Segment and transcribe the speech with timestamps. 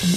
[0.00, 0.08] Moin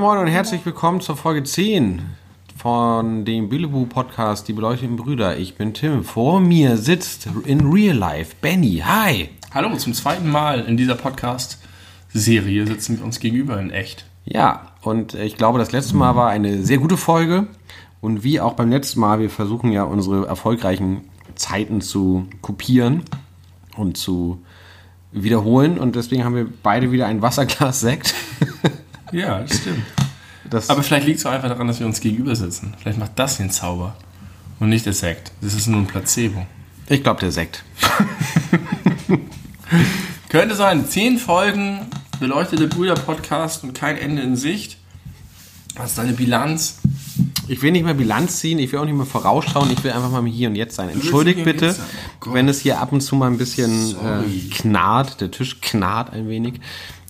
[0.00, 2.02] Moin und herzlich willkommen zur Folge 10
[2.56, 5.36] von dem Bülebu Podcast Die beleuchteten Brüder.
[5.36, 6.02] Ich bin Tim.
[6.02, 8.82] Vor mir sitzt in Real Life Benny.
[8.84, 9.28] Hi.
[9.54, 10.96] Hallo, zum zweiten Mal in dieser
[12.18, 14.04] Podcast-Serie sitzen wir uns gegenüber in echt.
[14.24, 17.46] Ja, und ich glaube, das letzte Mal war eine sehr gute Folge.
[18.00, 21.02] Und wie auch beim letzten Mal, wir versuchen ja unsere erfolgreichen
[21.34, 23.04] Zeiten zu kopieren
[23.76, 24.42] und zu
[25.12, 25.78] wiederholen.
[25.78, 28.14] Und deswegen haben wir beide wieder ein Wasserglas Sekt.
[29.12, 29.84] Ja, das stimmt.
[30.50, 32.74] Das Aber vielleicht liegt es auch einfach daran, dass wir uns gegenüber sitzen.
[32.78, 33.96] Vielleicht macht das den Zauber.
[34.60, 35.32] Und nicht der Sekt.
[35.40, 36.46] Das ist nur ein Placebo.
[36.88, 37.64] ich glaube, der Sekt.
[40.28, 41.86] Könnte sein, zehn Folgen,
[42.20, 44.78] beleuchtete Brüder-Podcast und kein Ende in Sicht.
[45.76, 46.78] Was ist deine Bilanz?
[47.46, 50.10] Ich will nicht mehr Bilanz ziehen, ich will auch nicht mehr vorausschauen, ich will einfach
[50.10, 50.90] mal hier und jetzt sein.
[50.90, 51.86] Entschuldigt bitte, sein?
[52.26, 56.12] Oh wenn es hier ab und zu mal ein bisschen äh, knarrt, der Tisch knarrt
[56.12, 56.54] ein wenig.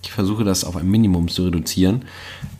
[0.03, 2.05] Ich versuche das auf ein Minimum zu reduzieren.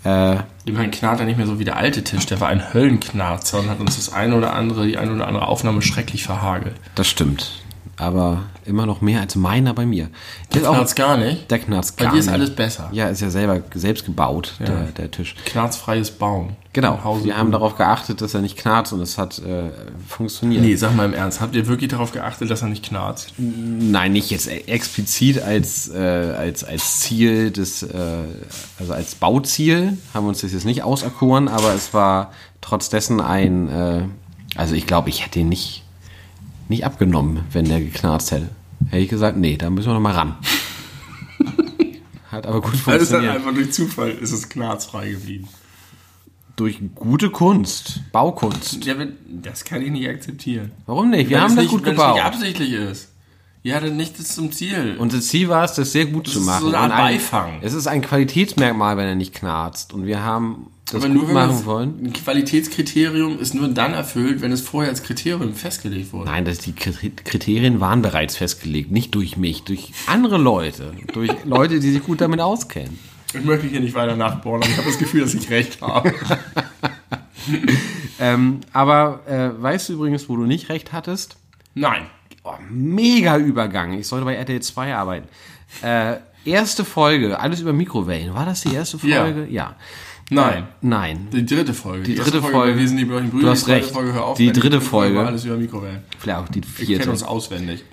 [0.05, 2.27] Äh, Immerhin knarrt er nicht mehr so wie der alte Tisch.
[2.27, 5.47] Der war ein Höllenknarzer und hat uns das eine oder andere, die eine oder andere
[5.47, 6.75] Aufnahme schrecklich verhagelt.
[6.95, 7.63] das stimmt.
[7.97, 10.09] Aber immer noch mehr als meiner bei mir.
[10.55, 11.51] Der Knarzt gar nicht.
[11.51, 12.35] Der knarzt Bei gar dir ist nicht.
[12.35, 12.91] alles besser.
[12.93, 15.35] Ja, ist ja selber selbst gebaut, der, der Tisch.
[15.47, 16.57] Knarzfreies Bauen.
[16.75, 19.71] Genau, wir haben darauf geachtet, dass er nicht knarzt und es hat äh,
[20.07, 20.63] funktioniert.
[20.63, 21.41] Nee, sag mal im Ernst.
[21.41, 23.33] Habt ihr wirklich darauf geachtet, dass er nicht knarzt?
[23.37, 27.97] Nein, nicht jetzt explizit als, äh, als, als Ziel des, äh,
[28.79, 33.21] also als Bauziel haben wir uns das jetzt nicht auserkoren, aber es war trotz dessen
[33.21, 34.03] ein, äh,
[34.55, 35.83] also ich glaube, ich hätte ihn nicht,
[36.69, 38.49] nicht abgenommen, wenn der geknarzt hätte.
[38.89, 40.37] Hätte ich gesagt, nee, da müssen wir noch mal ran.
[42.31, 43.35] Hat aber gut Das ist halt funktioniert.
[43.37, 45.49] einfach durch Zufall ist es knarzfrei geblieben.
[46.57, 48.85] Durch gute Kunst, Baukunst.
[48.85, 50.73] Ja, wenn- das kann ich nicht akzeptieren.
[50.87, 51.29] Warum nicht?
[51.31, 52.21] Wir Wenn haben das nicht, gut wenn Es nicht gebaut.
[52.25, 53.13] absichtlich ist.
[53.63, 54.97] Ihr hattet nichts zum Ziel.
[54.99, 56.61] Unser Ziel war es, das sehr gut zu ist machen.
[56.63, 57.59] so eine Art ein, Beifang.
[57.61, 59.93] Es ist ein Qualitätsmerkmal, wenn er nicht knarzt.
[59.93, 62.01] Und wir haben das Aber nur machen wollen.
[62.07, 66.31] ein Qualitätskriterium ist nur dann erfüllt, wenn es vorher als Kriterium festgelegt wurde.
[66.31, 68.91] Nein, das, die Kri- Kriterien waren bereits festgelegt.
[68.91, 70.93] Nicht durch mich, durch andere Leute.
[71.13, 72.99] Durch Leute, die sich gut damit auskennen.
[73.35, 76.15] Ich möchte hier nicht weiter nachbohren, aber ich habe das Gefühl, dass ich recht habe.
[78.21, 81.37] Ähm, aber äh, weißt du übrigens, wo du nicht recht hattest?
[81.75, 82.03] Nein.
[82.49, 83.93] Oh, mega Übergang.
[83.99, 85.29] Ich sollte bei RTL 2 arbeiten.
[85.83, 88.35] Äh, erste Folge, alles über Mikrowellen.
[88.35, 89.23] War das die erste Ja.
[89.25, 89.47] Folge?
[89.51, 89.75] Ja.
[90.31, 90.69] Nein.
[90.83, 91.29] Nein.
[91.33, 92.05] Die dritte Folge.
[92.05, 92.79] Die erste dritte Folge.
[92.79, 93.29] Wir sind die Brüder.
[93.31, 93.91] Du hast die recht.
[93.91, 95.21] Folge, hör auf, Die dritte war Folge.
[95.27, 96.01] Alles über Mikrowellen.
[96.19, 97.01] Vielleicht auch die Ich vierte.
[97.01, 97.85] kenne uns auswendig.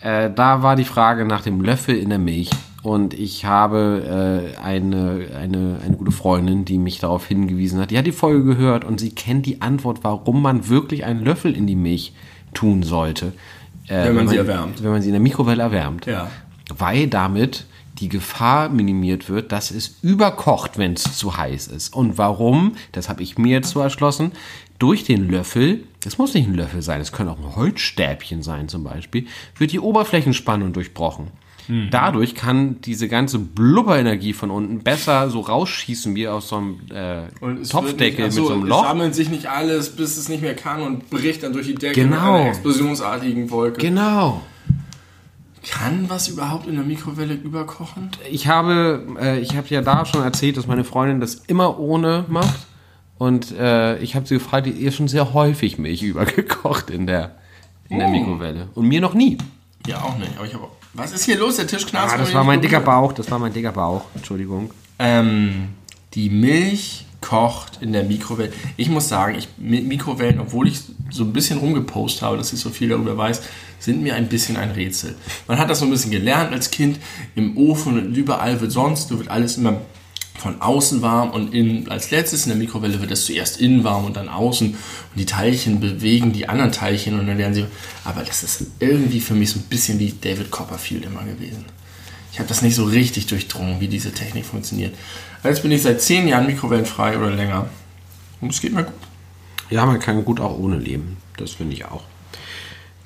[0.00, 2.50] Äh, da war die Frage nach dem Löffel in der Milch.
[2.82, 7.90] Und ich habe äh, eine, eine, eine gute Freundin, die mich darauf hingewiesen hat.
[7.90, 11.56] Die hat die Folge gehört und sie kennt die Antwort, warum man wirklich einen Löffel
[11.56, 12.12] in die Milch
[12.54, 13.32] tun sollte.
[13.88, 14.82] Äh, Wenn man sie erwärmt.
[14.82, 16.06] Wenn man sie in der Mikrowelle erwärmt.
[16.06, 16.30] Ja.
[16.76, 17.66] Weil damit
[17.98, 21.94] die Gefahr minimiert wird, dass es überkocht, wenn es zu heiß ist.
[21.94, 22.76] Und warum?
[22.92, 24.32] Das habe ich mir jetzt so erschlossen.
[24.78, 28.68] Durch den Löffel, das muss nicht ein Löffel sein, es können auch ein Holzstäbchen sein
[28.68, 31.28] zum Beispiel, wird die Oberflächenspannung durchbrochen.
[31.68, 31.88] Mhm.
[31.90, 37.22] Dadurch kann diese ganze Blubberenergie von unten besser so rausschießen wie aus so einem äh,
[37.40, 38.84] Und es Topfdeckel nicht, mit so einem Es Loch.
[38.84, 42.00] sammelt sich nicht alles, bis es nicht mehr kann und bricht dann durch die Decke
[42.02, 42.16] Genau.
[42.32, 43.80] mit einer explosionsartigen Wolke.
[43.80, 44.40] Genau.
[45.68, 48.10] Kann was überhaupt in der Mikrowelle überkochen?
[48.30, 52.24] ich habe, äh, ich habe ja da schon erzählt, dass meine Freundin das immer ohne
[52.28, 52.66] macht.
[53.18, 57.34] Und äh, ich habe sie gefragt, die ihr schon sehr häufig Milch übergekocht in der,
[57.88, 58.68] in der Mikrowelle.
[58.74, 59.36] Und mir noch nie.
[59.86, 60.30] Ja, auch nicht.
[60.38, 60.70] Aber ich habe auch.
[60.98, 61.56] Was ist hier los?
[61.56, 62.14] Der Tisch knarzt.
[62.14, 62.80] Ah, das war mein dicker.
[62.80, 64.04] Bauch, das war mein dicker Bauch.
[64.14, 64.70] Entschuldigung.
[64.98, 65.68] Ähm,
[66.14, 68.52] die Milch kocht in der Mikrowelle.
[68.76, 72.60] Ich muss sagen, ich, Mi- Mikrowellen, obwohl ich so ein bisschen rumgepostet habe, dass ich
[72.60, 73.42] so viel darüber weiß,
[73.80, 75.16] sind mir ein bisschen ein Rätsel.
[75.46, 76.98] Man hat das so ein bisschen gelernt als Kind.
[77.34, 79.80] Im Ofen und überall wird sonst, wird alles immer
[80.38, 84.04] von außen warm und in, als letztes in der Mikrowelle wird es zuerst innen warm
[84.04, 84.68] und dann außen.
[84.68, 84.78] Und
[85.16, 87.66] die Teilchen bewegen die anderen Teilchen und dann werden sie.
[88.04, 91.64] Aber das ist irgendwie für mich so ein bisschen wie David Copperfield immer gewesen.
[92.32, 94.94] Ich habe das nicht so richtig durchdrungen, wie diese Technik funktioniert.
[95.42, 97.68] Jetzt bin ich seit zehn Jahren mikrowellenfrei oder länger.
[98.40, 98.94] Und es geht mir gut.
[99.70, 101.16] Ja, man kann gut auch ohne leben.
[101.36, 102.04] Das finde ich auch.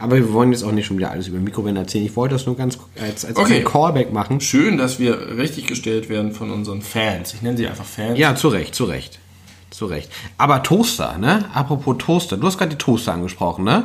[0.02, 2.04] Aber wir wollen jetzt auch nicht schon wieder alles über Mikrowellen erzählen.
[2.04, 3.62] Ich wollte das nur ganz als, als Okay.
[3.62, 4.40] Callback machen.
[4.40, 7.34] Schön, dass wir richtig gestellt werden von unseren Fans.
[7.34, 8.18] Ich nenne sie einfach Fans.
[8.18, 9.20] Ja, zu Recht, zu Recht.
[9.70, 10.10] Zu Recht.
[10.38, 11.44] Aber Toaster, ne?
[11.54, 12.36] Apropos Toaster.
[12.36, 13.84] Du hast gerade die Toaster angesprochen, ne?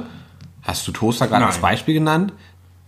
[0.64, 1.60] Hast du Toaster gerade als.
[1.60, 2.34] Beispiel genannt?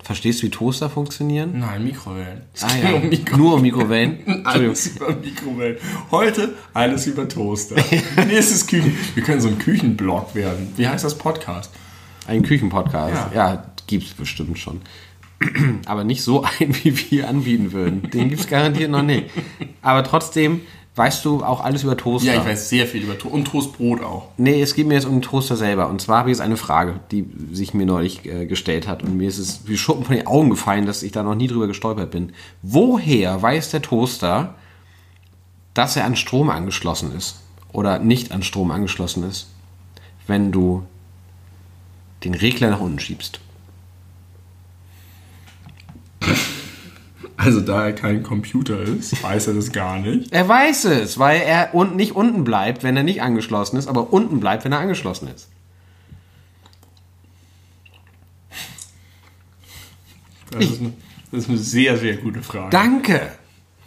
[0.04, 1.60] Verstehst du, wie Toaster funktionieren?
[1.60, 2.42] Nein, Mikrowellen.
[2.54, 2.94] Es Ah, ja.
[2.96, 4.42] um Mikro Nur um Mikrowellen.
[4.46, 5.78] Alles über Mikrowellen.
[6.10, 7.76] Heute alles über Toaster.
[8.28, 8.96] Nächstes Küchen.
[9.14, 10.74] Wir können so ein Küchenblog werden.
[10.78, 11.70] Wie heißt das Podcast?
[12.30, 13.34] Ein Küchenpodcast.
[13.34, 13.54] Ja.
[13.54, 14.82] Ja, gibt's bestimmt schon.
[15.86, 18.10] Aber nicht so einen, wie wir anbieten würden.
[18.12, 19.30] Den gibt's garantiert noch nicht.
[19.82, 20.62] Aber trotzdem
[20.96, 22.34] weißt du auch alles über Toaster.
[22.34, 23.34] Ja, ich weiß sehr viel über Toast.
[23.34, 24.30] Und Toastbrot auch.
[24.38, 25.90] Nee, es geht mir jetzt um den Toaster selber.
[25.90, 29.02] Und zwar habe ich jetzt eine Frage, die sich mir neulich äh, gestellt hat.
[29.02, 31.48] Und mir ist es wie Schuppen von den Augen gefallen, dass ich da noch nie
[31.48, 32.34] drüber gestolpert bin.
[32.62, 34.56] Woher weiß der Toaster,
[35.74, 37.40] dass er an Strom angeschlossen ist?
[37.72, 39.48] Oder nicht an Strom angeschlossen ist,
[40.28, 40.84] wenn du
[42.24, 43.40] den Regler nach unten schiebst?
[47.38, 50.30] Also da er kein Computer ist, weiß er das gar nicht.
[50.34, 54.12] Er weiß es, weil er un nicht unten bleibt, wenn er nicht angeschlossen ist, aber
[54.12, 55.48] unten bleibt, wenn er angeschlossen ist.
[60.52, 60.94] Das ist, eine,
[61.32, 62.72] das ist eine sehr, sehr gute Frage.
[62.72, 63.32] Danke.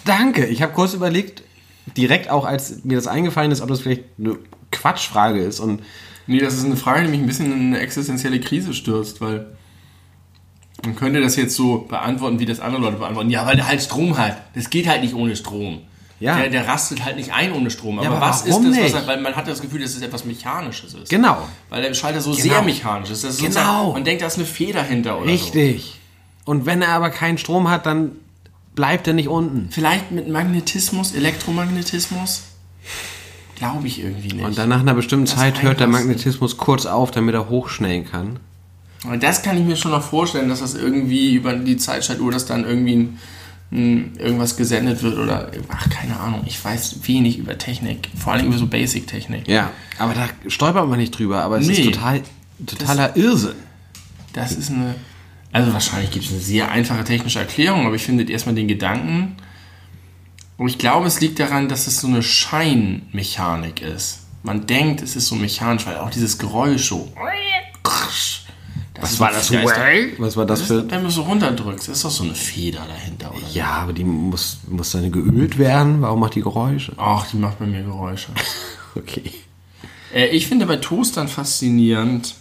[0.07, 0.47] Danke.
[0.47, 1.43] Ich habe kurz überlegt,
[1.97, 4.39] direkt auch als mir das eingefallen ist, ob das vielleicht eine
[4.71, 5.61] Quatschfrage ist.
[5.61, 5.83] Und
[6.33, 9.47] Nee, das ist eine Frage, die mich ein bisschen in eine existenzielle Krise stürzt, weil
[10.85, 13.31] man könnte das jetzt so beantworten, wie das andere Leute beantworten.
[13.31, 14.37] Ja, weil der halt Strom hat.
[14.55, 15.83] Das geht halt nicht ohne Strom.
[16.21, 16.37] Ja.
[16.39, 17.99] Der, der rastet halt nicht ein ohne Strom.
[17.99, 18.95] Aber, aber was warum ist das?
[18.95, 21.11] Was, weil man hat das Gefühl, dass es etwas Mechanisches ist.
[21.11, 21.49] genau.
[21.69, 22.43] Weil der Schalter so Genau.
[22.43, 23.25] sehr mechanisch ist.
[23.25, 23.93] Ist Genau.
[23.93, 25.31] Man denkt, da ist eine Feder hinter oder so.
[25.33, 26.01] Richtig.
[26.45, 28.13] Und wenn er aber keinen Strom hat, dann
[28.75, 29.69] bleibt er nicht unten.
[29.71, 32.43] Vielleicht mit Magnetismus, Elektromagnetismus?
[33.57, 34.45] Glaube ich irgendwie nicht.
[34.45, 35.87] Und dann nach einer bestimmten Das Zeit hört der.
[35.89, 38.41] Magnetismus kurz auf, damit er hochschnellen kann.
[39.05, 42.47] Und das kann ich mir schon noch vorstellen, dass das irgendwie über die Zeitschaltuhr, dass
[42.47, 43.19] dann irgendwie ein,
[43.73, 48.47] ein, irgendwas gesendet wird oder, ach, keine Ahnung, ich weiß wenig über Technik, vor allem
[48.47, 49.49] über so Basic-Technik.
[49.49, 49.71] Ja.
[49.99, 51.85] Aber da stolpert man nicht drüber, aber es ist Nee.
[51.87, 52.21] total,
[52.67, 53.55] totaler Irrsinn.
[54.35, 54.95] Das ist eine,
[55.53, 59.37] also wahrscheinlich gibt es eine sehr einfache technische Erklärung, aber ich finde erstmal den Gedanken,
[60.63, 64.21] und ich glaube, es liegt daran, dass es so eine Scheinmechanik ist.
[64.45, 67.13] Man denkt, es ist so mechanisch, weil auch dieses Geräusch so.
[69.01, 69.51] Was war das?
[69.51, 70.75] Was war das Das für...
[70.85, 73.45] ist, wenn du so runterdrückst, ist doch so eine Feder dahinter, oder?
[73.53, 76.01] Ja, aber die muss, muss dann geölt werden.
[76.01, 76.93] Warum macht die Geräusche?
[76.97, 78.29] Ach, die macht bei mir Geräusche.
[78.95, 79.33] Okay.
[80.15, 82.35] äh, ich finde bei Toastern faszinierend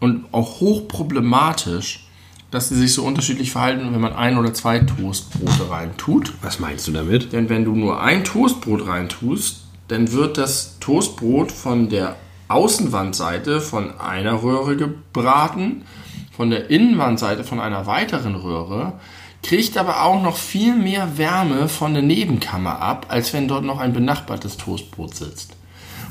[0.00, 2.06] und auch hochproblematisch,
[2.50, 6.32] dass sie sich so unterschiedlich verhalten, wenn man ein oder zwei Toastbrote reintut.
[6.42, 7.32] Was meinst du damit?
[7.32, 12.16] Denn wenn du nur ein Toastbrot reintust, dann wird das Toastbrot von der
[12.48, 15.84] Außenwandseite von einer Röhre gebraten,
[16.32, 18.94] von der Innenwandseite von einer weiteren Röhre,
[19.42, 23.78] kriegt aber auch noch viel mehr Wärme von der Nebenkammer ab, als wenn dort noch
[23.78, 25.57] ein benachbartes Toastbrot sitzt.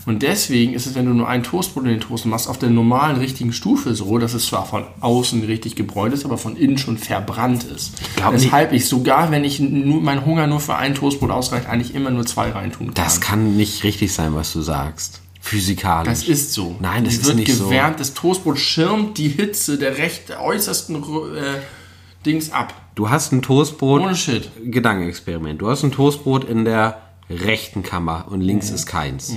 [0.07, 2.69] Und deswegen ist es, wenn du nur ein Toastbrot in den Toast machst, auf der
[2.69, 6.77] normalen richtigen Stufe so, dass es zwar von außen richtig gebräunt ist, aber von innen
[6.77, 7.91] schon verbrannt ist.
[8.15, 11.93] glaub Weshalb ich sogar, wenn ich nur, mein Hunger nur für ein Toastbrot ausreicht, eigentlich
[11.93, 12.93] immer nur zwei reintun kann.
[12.95, 15.19] Das kann nicht richtig sein, was du sagst.
[15.41, 16.07] Physikalisch.
[16.07, 16.77] Das ist so.
[16.79, 17.65] Nein, das Die ist wird nicht so.
[17.65, 21.59] gewärmt, das Toastbrot schirmt die Hitze der recht äußersten äh,
[22.25, 22.73] Dings ab.
[22.95, 24.03] Du hast ein Toastbrot.
[24.03, 24.49] Ohne Shit.
[24.63, 25.61] Gedankenexperiment.
[25.61, 29.35] Du hast ein Toastbrot in der rechten Kammer und links ist keins.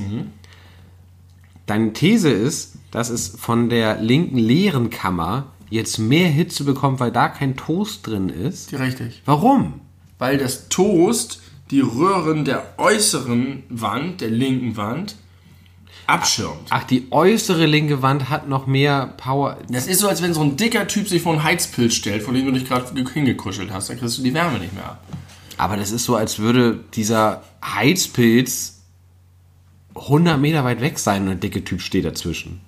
[1.71, 7.13] Deine These ist, dass es von der linken leeren Kammer jetzt mehr Hitze bekommt, weil
[7.13, 8.77] da kein Toast drin ist.
[8.77, 9.23] Richtig.
[9.25, 9.75] Warum?
[10.19, 11.41] Weil das Toast
[11.71, 15.15] die Röhren der äußeren Wand, der linken Wand,
[16.09, 16.59] abschirmt.
[16.71, 19.59] Ach, die äußere linke Wand hat noch mehr Power.
[19.69, 22.35] Das ist so, als wenn so ein dicker Typ sich vor einen Heizpilz stellt, von
[22.35, 23.91] dem du dich gerade hingekuschelt hast.
[23.91, 25.05] Dann kriegst du die Wärme nicht mehr ab.
[25.57, 28.80] Aber das ist so, als würde dieser Heizpilz
[29.95, 32.61] 100 Meter weit weg sein und ein dicke Typ steht dazwischen.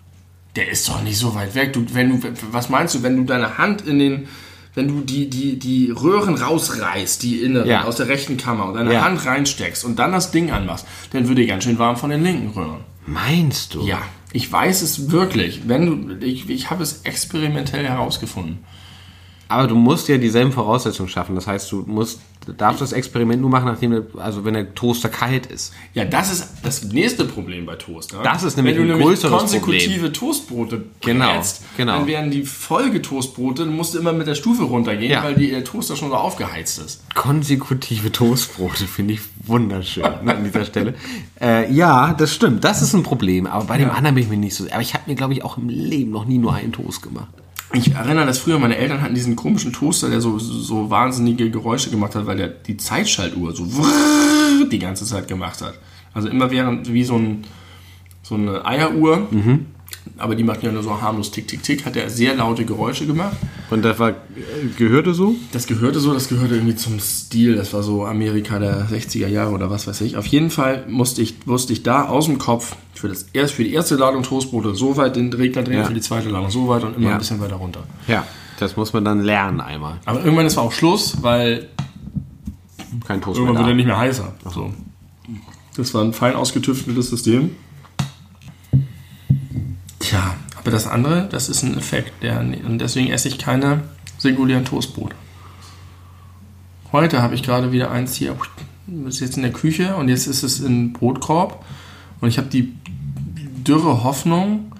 [0.57, 1.73] Der ist doch nicht so weit weg.
[1.73, 4.29] Du, wenn du, was meinst du, wenn du deine Hand in den,
[4.75, 7.85] wenn du die, die, die Röhren rausreißt, die inneren, Ja.
[7.85, 9.05] aus der rechten Kammer und deine Ja.
[9.05, 12.23] Hand reinsteckst und dann das Ding anmachst, dann wird dir ganz schön warm von den
[12.23, 12.81] linken Röhren.
[13.07, 13.87] Meinst du?
[13.87, 14.02] Ja,
[14.33, 15.62] ich weiß es wirklich.
[15.67, 15.87] Wenn
[16.21, 18.59] du, ich, ich habe es experimentell herausgefunden.
[19.52, 21.35] Aber du musst ja dieselben Voraussetzungen schaffen.
[21.35, 22.21] Das heißt, du musst,
[22.56, 25.75] darfst das Experiment nur machen, nachdem der, also wenn der Toaster kalt ist.
[25.92, 28.12] Ja, das ist das nächste Problem bei Toast.
[28.12, 28.23] Ja?
[28.23, 31.99] Das ist nämlich Wenn du ein nämlich konsekutive Toastbrote Genau, brätst, genau.
[31.99, 35.23] dann werden die Folgetoastbrote, dann musst du immer mit der Stufe runtergehen, Ja.
[35.23, 37.02] weil die, der Toaster schon so aufgeheizt ist.
[37.14, 40.94] Konsekutive Toastbrote finde ich wunderschön ne, an dieser Stelle.
[41.40, 42.62] Äh, ja, das stimmt.
[42.62, 43.49] Das ist ein Problem.
[43.49, 44.64] Aber bei dem anderen bin ich mir nicht so.
[44.71, 47.26] Aber ich habe mir, glaube ich, auch im Leben noch nie nur einen Toast gemacht.
[47.75, 51.91] Ich erinnere, dass früher meine Eltern hatten diesen komischen Toaster, der so, so wahnsinnige Geräusche
[51.91, 53.67] gemacht hat, weil der die Zeitschaltuhr so
[54.71, 55.75] die ganze Zeit gemacht hat.
[56.12, 57.45] Also immer während, wie so, ein,
[58.23, 59.26] so eine Eieruhr,
[60.18, 61.84] Aber die machten ja nur so harmlos tick, tick, tick.
[61.87, 63.37] Hat er sehr laute Geräusche gemacht.
[63.70, 64.14] Und das war, äh,
[64.76, 65.34] gehörte so?
[65.52, 67.54] Das gehörte so, das gehörte irgendwie zum Stil.
[67.56, 70.16] Das war so Amerika der 60er Jahre oder was weiß ich.
[70.16, 73.64] Auf jeden Fall musste ich, musste ich da aus dem Kopf für, das, erst für
[73.64, 75.84] die erste Ladung Toastbrote so weit den Regler drehen, Ja.
[75.84, 77.12] für die zweite Ladung so weit und immer Ja.
[77.14, 77.84] ein bisschen weiter runter.
[78.08, 78.26] Ja.
[78.58, 79.99] Das muss man dann lernen einmal.
[80.04, 81.68] Aber irgendwann ist auch Schluss, weil
[83.06, 84.32] Kein Toast irgendwann wird er nicht mehr heißer.
[84.52, 84.72] So.
[85.76, 87.50] Das war ein fein ausgetüfteltes System.
[90.12, 92.23] Tja, aber das andere, das ist ein Effekt.
[92.23, 93.81] Der, und deswegen esse ich keine
[94.19, 95.16] singulären Toastbrote.
[96.92, 98.37] Heute habe ich gerade wieder eins hier.
[98.87, 101.64] Das ist jetzt in der Küche und jetzt ist es im Brotkorb.
[102.21, 102.75] Und ich habe die
[103.66, 104.73] dürre Hoffnung,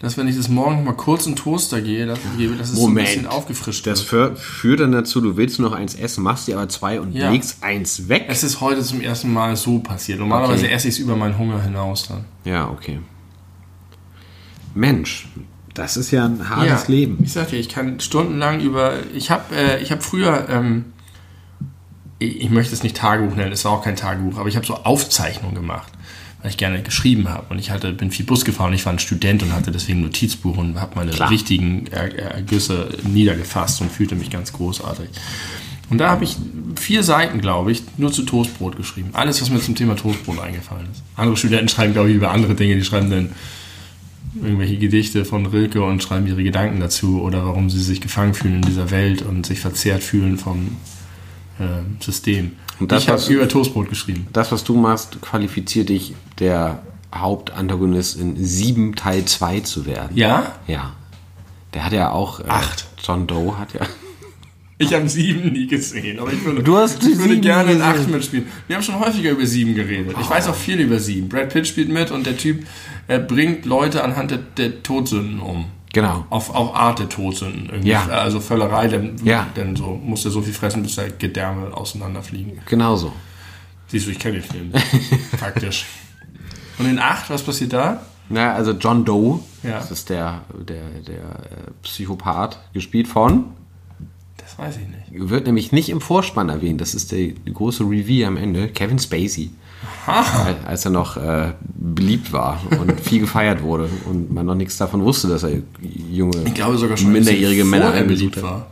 [0.00, 2.76] dass wenn ich das morgen mal kurz in den Toaster gehe, dass, gebe, dass es
[2.80, 4.36] so ein bisschen aufgefrischt Das wird.
[4.38, 7.30] für, führt dann dazu, du willst noch eins essen, machst dir aber zwei und Ja.
[7.30, 8.24] legst eins weg.
[8.28, 10.18] Es ist heute zum ersten Mal so passiert.
[10.18, 10.74] Normalerweise Okay.
[10.74, 12.24] esse ich es über meinen Hunger hinaus dann.
[12.44, 12.98] Ja, okay.
[14.74, 15.28] Mensch,
[15.74, 17.18] das ist ja ein hartes Ja, Leben.
[17.22, 18.94] Ich sag dir, ich kann stundenlang über.
[19.14, 20.46] Ich habe äh, ich hab früher.
[20.48, 20.86] Ähm,
[22.18, 24.66] ich, ich möchte es nicht Tagebuch nennen, es war auch kein Tagebuch, aber ich habe
[24.66, 25.90] so Aufzeichnungen gemacht,
[26.42, 27.46] weil ich gerne geschrieben habe.
[27.50, 30.00] Und ich hatte, bin viel Bus gefahren und ich war ein Student und hatte deswegen
[30.00, 31.30] ein Notizbuch und habe meine Klar.
[31.30, 35.08] wichtigen Er- Ergüsse niedergefasst und fühlte mich ganz großartig.
[35.88, 36.36] Und da habe ich
[36.78, 39.10] vier Seiten, glaube ich, nur zu Toastbrot geschrieben.
[39.12, 41.02] Alles, was mir zum Thema Toastbrot eingefallen ist.
[41.16, 42.76] Andere Studenten schreiben, glaube ich, über andere Dinge.
[42.76, 43.30] Die schreiben dann
[44.34, 48.56] irgendwelche Gedichte von Rilke und schreiben ihre Gedanken dazu oder warum sie sich gefangen fühlen
[48.56, 50.76] in dieser Welt und sich verzehrt fühlen vom
[51.58, 52.52] äh, System.
[52.78, 54.26] Und das, ich habe über Toastbrot geschrieben.
[54.32, 56.82] Das, was du machst, qualifiziert dich, der
[57.14, 60.16] Hauptantagonist in sieben Teil 2 zu werden.
[60.16, 60.54] Ja?
[60.66, 60.92] Ja.
[61.74, 62.40] Der hat ja auch.
[62.40, 62.86] Äh, Acht.
[63.02, 63.80] John Doe hat ja.
[64.82, 68.08] Ich habe sieben nie gesehen, aber ich würde, Du hast ich würde gerne in acht
[68.08, 68.46] mitspielen.
[68.66, 70.16] Wir haben schon häufiger über sieben geredet.
[70.18, 71.28] Ich weiß auch viel über sieben.
[71.28, 72.66] Brad Pitt spielt mit und der Typ
[73.06, 75.66] äh, bringt Leute anhand der, der Todsünden um.
[75.92, 76.24] Genau.
[76.30, 77.66] Auf, auf Art der Todsünden.
[77.70, 77.90] Irgendwie.
[77.90, 78.06] Ja.
[78.08, 79.48] Also Völlerei, dann, Ja.
[79.54, 82.60] dann so, muss er so viel fressen, bis der Gedärme auseinanderfliegen.
[82.66, 83.12] Genau so.
[83.88, 84.72] Siehst du, ich kenne den Film.
[85.38, 85.84] Faktisch.
[86.78, 88.00] Und in acht, was passiert da?
[88.30, 89.72] Na, also John Doe, Ja.
[89.72, 93.44] das ist der, der, der äh, Psychopath, gespielt von,
[94.56, 95.30] Das weiß ich nicht.
[95.30, 99.50] wird nämlich nicht im Vorspann erwähnt, das ist der, große Review am Ende, Kevin Spacey.
[100.06, 104.76] Al- Als er noch äh, beliebt war und viel gefeiert wurde und man noch nichts
[104.76, 105.62] davon wusste, dass er
[106.10, 108.66] junge, Ich glaube sogar schon, minderjährige er Männer beliebt war.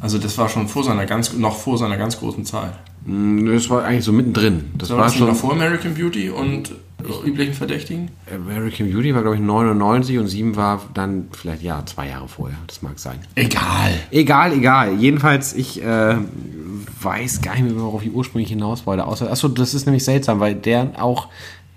[0.00, 2.72] Also das war schon vor seiner ganz, noch vor seiner ganz großen Zeit.
[3.04, 4.70] Mm, Das war eigentlich so mittendrin.
[4.76, 6.72] Das War war das schon noch vor American Beauty und
[7.24, 8.10] üblichen Verdächtigen?
[8.32, 12.58] American Beauty war, glaube ich, 99 und 7 war dann vielleicht, ja, zwei Jahre vorher.
[12.66, 13.20] Das mag sein.
[13.36, 13.94] Egal.
[14.10, 14.94] Egal, egal.
[14.98, 16.16] Jedenfalls, ich äh,
[17.00, 19.06] weiß gar nicht mehr, worauf ich ursprünglich hinaus wollte.
[19.06, 21.28] Außer, achso, das ist nämlich seltsam, weil der auch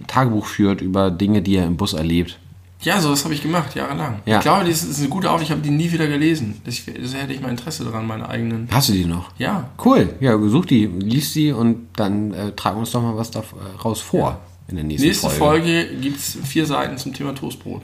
[0.08, 2.40] Tagebuch führt über Dinge, die er im Bus erlebt.
[2.82, 4.22] Ja, so das habe ich gemacht, jahrelang.
[4.26, 4.38] Ja.
[4.38, 5.44] Ich glaube, das ist eine gute Arbeit.
[5.44, 6.60] Ich habe die nie wieder gelesen.
[6.66, 8.68] Das, das hätte ich mal Interesse daran, meine eigenen.
[8.72, 9.30] Hast du die noch?
[9.38, 9.70] Ja.
[9.86, 10.16] Cool.
[10.20, 14.40] Ja, such die, lies die und dann äh, trag uns doch mal was daraus vor
[14.68, 15.86] in der nächsten Nächste Folge.
[15.86, 17.82] Folge gibt es vier Seiten zum Thema Toastbrot.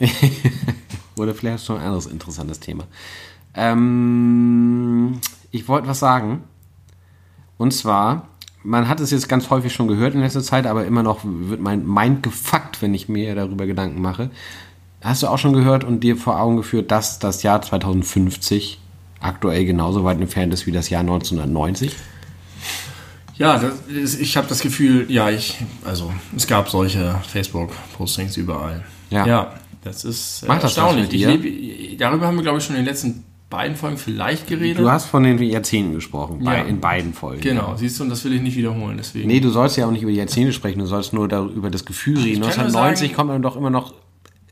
[1.17, 2.85] Oder vielleicht hast du noch ein anderes interessantes Thema.
[3.53, 5.19] Ähm,
[5.51, 6.43] ich wollte was sagen.
[7.57, 8.27] Und zwar,
[8.63, 11.59] man hat es jetzt ganz häufig schon gehört in letzter Zeit, aber immer noch wird
[11.59, 14.29] mein Mind gefuckt, wenn ich mir darüber Gedanken mache.
[15.01, 18.79] Hast du auch schon gehört und dir vor Augen geführt, dass das Jahr 2050
[19.19, 21.95] aktuell genauso weit entfernt ist wie das Jahr 1990?
[23.37, 23.55] Ja,
[23.87, 28.83] ist, ich habe das Gefühl, ja, ich, also es gab solche Facebook-Postings überall.
[29.09, 29.25] Ja.
[29.27, 29.53] ja
[29.83, 31.11] das ist äh, Macht das erstaunlich.
[31.11, 34.79] lebe, darüber haben wir, glaube ich, schon in den letzten beiden Folgen vielleicht geredet.
[34.79, 36.63] Du hast von den Jahrzehnten gesprochen, bei, Ja.
[36.63, 37.39] in beiden Folgen.
[37.41, 38.97] genau, siehst du, und das will ich nicht wiederholen.
[38.97, 39.27] Deswegen.
[39.27, 41.69] Nee, du sollst ja auch nicht über die Jahrzehnte sprechen, du sollst nur darüber, über
[41.69, 42.41] das Gefühl reden.
[42.41, 43.93] kann nur 1990 sagen- kommt man doch immer noch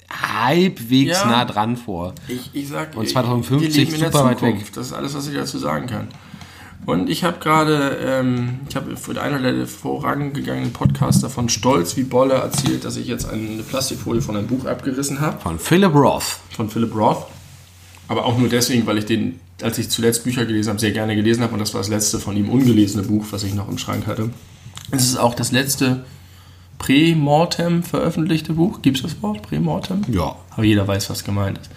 [0.09, 1.25] halbwegs Ja.
[1.25, 2.13] nah dran vor.
[2.27, 4.65] Ich, ich sag, Und ich- 2050 wir leben in der super weit weg.
[4.73, 6.07] Das ist alles, was ich dazu sagen kann.
[6.85, 12.03] Und ich habe gerade, ähm, ich habe für einer der vorangegangenen Podcaster von Stolz wie
[12.03, 16.37] Bolle erzählt, dass ich jetzt eine Plastikfolie von einem Buch abgerissen habe, Von Philip Roth.
[16.55, 17.25] von Philip Roth.
[18.07, 21.15] Aber auch nur deswegen, weil ich den, als ich zuletzt Bücher gelesen habe, sehr gerne
[21.15, 21.53] gelesen habe.
[21.53, 24.29] Und das war das letzte von ihm ungelesene Buch, was ich noch im Schrank hatte.
[24.91, 26.05] Es ist auch das letzte
[26.77, 28.83] Prä-Mortem veröffentlichte Buch.
[28.83, 29.41] Gibt es das Wort?
[29.41, 30.01] Prä-Mortem?
[30.11, 30.35] Ja.
[30.51, 31.71] Aber jeder weiß, was gemeint ist.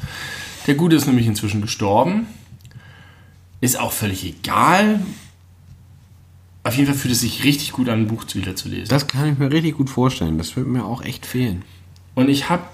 [0.67, 2.27] Der Gute ist nämlich inzwischen gestorben.
[3.61, 5.00] Ist auch völlig egal.
[6.62, 8.88] Auf jeden Fall fühlt es sich richtig gut an, ein Buch wieder zu lesen.
[8.88, 10.38] Das kann ich mir richtig gut vorstellen.
[10.38, 11.62] Das würde mir auch echt fehlen.
[12.15, 12.65] Und ich habe,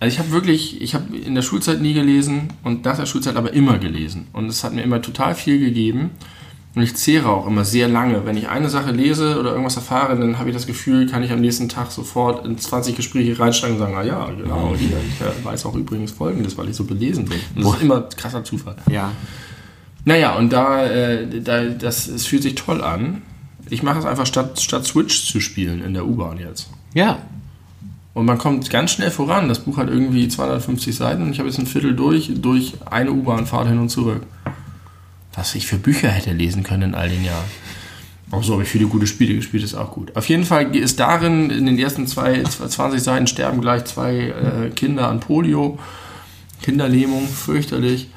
[0.00, 3.36] also ich habe wirklich, ich habe in der Schulzeit nie gelesen und nach der Schulzeit
[3.36, 4.28] aber immer gelesen.
[4.32, 6.10] Und es hat mir immer total viel gegeben.
[6.74, 8.24] Und ich zehre auch immer sehr lange.
[8.24, 11.30] Wenn ich eine Sache lese oder irgendwas erfahre, dann habe ich das Gefühl, kann ich
[11.30, 15.20] am nächsten Tag sofort in 20 Gespräche reinsteigen und sagen, ah ja, genau, hier, ich
[15.20, 17.38] äh, weiß auch übrigens Folgendes, weil ich so belesen bin.
[17.56, 18.76] Das ist immer krasser Zufall.
[18.90, 19.12] Ja.
[20.04, 23.22] Naja, und da, äh, da das, es fühlt sich toll an.
[23.70, 26.68] Ich mache es einfach statt, statt Switch zu spielen in der U-Bahn jetzt.
[26.94, 27.18] Ja.
[28.14, 29.48] Und man kommt ganz schnell voran.
[29.48, 33.12] Das Buch hat irgendwie 250 Seiten und ich habe jetzt ein Viertel durch, durch eine
[33.12, 34.26] U-Bahn-Fahrt hin und zurück.
[35.34, 37.44] Was ich für Bücher hätte lesen können in all den Jahren.
[38.30, 40.16] Auch so habe ich viele gute Spiele gespielt, ist auch gut.
[40.16, 44.70] Auf jeden Fall ist darin, in den ersten zwei, 20 Seiten sterben gleich zwei äh,
[44.70, 45.78] Kinder an Polio.
[46.62, 48.08] Kinderlähmung, fürchterlich.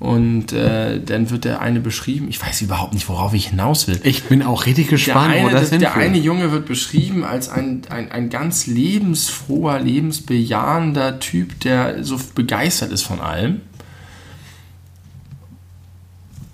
[0.00, 2.28] Und äh, dann wird der eine beschrieben.
[2.28, 4.00] Ich weiß überhaupt nicht, worauf ich hinaus will.
[4.04, 6.14] Ich bin auch richtig gespannt, der eine, wo das der, der hinführt.
[6.14, 12.92] eine Junge wird beschrieben als ein, ein, ein ganz lebensfroher, lebensbejahender Typ, der so begeistert
[12.92, 13.60] ist von allem.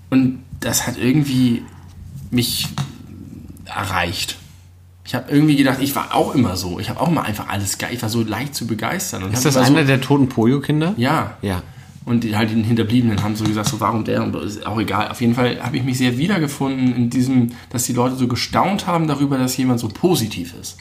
[0.09, 1.61] Und das hat irgendwie
[2.31, 2.67] mich
[3.65, 4.37] erreicht.
[5.05, 6.79] Ich habe irgendwie gedacht, ich war auch immer so.
[6.79, 7.91] Ich habe auch mal einfach alles geil.
[7.93, 9.21] Ich war so leicht zu begeistern.
[9.21, 10.95] Und Ist das einer so, der toten Polio-Kinder?
[10.97, 11.37] Ja.
[11.43, 11.61] Ja.
[12.05, 15.09] Und die, halt die Hinterbliebenen haben so gesagt, so warum der und ist auch egal.
[15.09, 18.85] Auf jeden Fall habe ich mich sehr wiedergefunden in diesem, dass die Leute so gestaunt
[18.85, 20.77] haben darüber, dass jemand so positiv ist.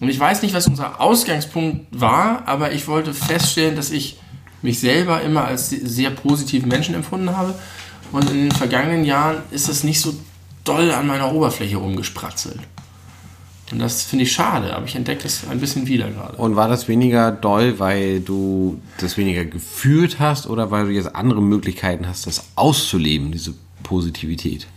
[0.00, 4.18] Und ich weiß nicht, was unser Ausgangspunkt war, aber ich wollte feststellen, dass ich
[4.62, 7.54] mich selber immer als sehr positiven Menschen empfunden habe.
[8.10, 10.14] Und in den vergangenen Jahren ist das nicht so
[10.64, 12.58] doll an meiner Oberfläche rumgespratzelt.
[13.72, 16.36] Und das finde ich schade, aber ich entdecke das ein bisschen wieder gerade.
[16.36, 21.14] Und war das weniger doll, weil du das weniger gefühlt hast oder weil du jetzt
[21.16, 24.68] andere Möglichkeiten hast, das auszuleben, diese Positivität?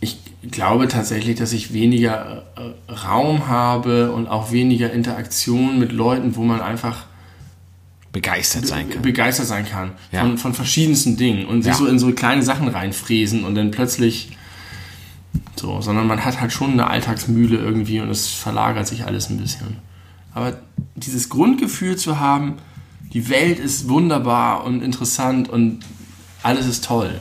[0.00, 0.16] Ich
[0.52, 2.44] glaube tatsächlich, dass ich weniger
[2.88, 7.06] äh, Raum habe und auch weniger Interaktion mit Leuten, wo man einfach
[8.12, 9.02] Begeistert sein kann.
[9.02, 10.20] begeistert sein kann Ja.
[10.20, 11.78] von, von verschiedensten Dingen und sich Ja.
[11.78, 14.30] so in so kleine Sachen reinfräsen und dann plötzlich
[15.56, 19.38] so, sondern man hat halt schon eine Alltagsmühle irgendwie und es verlagert sich alles ein
[19.38, 19.78] bisschen.
[20.34, 20.56] Aber
[20.94, 22.56] dieses Grundgefühl zu haben,
[23.12, 25.80] die Welt ist wunderbar und interessant und
[26.42, 27.20] alles ist toll.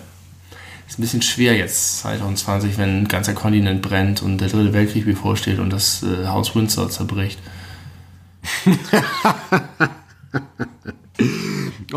[0.88, 5.06] Ist ein bisschen schwer jetzt 2020, wenn ein ganzer Kontinent brennt und der dritte Weltkrieg
[5.06, 7.40] bevorsteht und das äh, Haus Windsor zerbricht.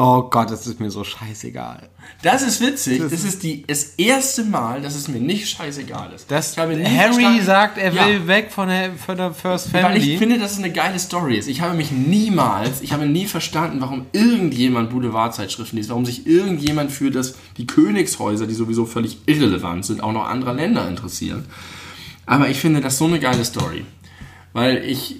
[0.02, 1.90] Oh Gott, das ist mir so scheißegal.
[2.22, 3.02] Das ist witzig.
[3.10, 6.30] Das ist die, das erste Mal, dass es mir nicht scheißegal ist.
[6.30, 8.06] Das Harry sagt, er Ja.
[8.06, 10.14] will weg von der, von der First Weil Family.
[10.14, 11.48] ich finde, dass es eine geile Story ist.
[11.48, 16.90] Ich habe mich niemals, ich habe nie verstanden, warum irgendjemand Boulevardzeitschriften liest, warum sich irgendjemand
[16.90, 21.44] für das, die Königshäuser, die sowieso völlig irrelevant sind, auch noch anderer Länder interessieren.
[22.24, 23.84] Aber ich finde das so eine geile Story.
[24.54, 25.16] Weil ich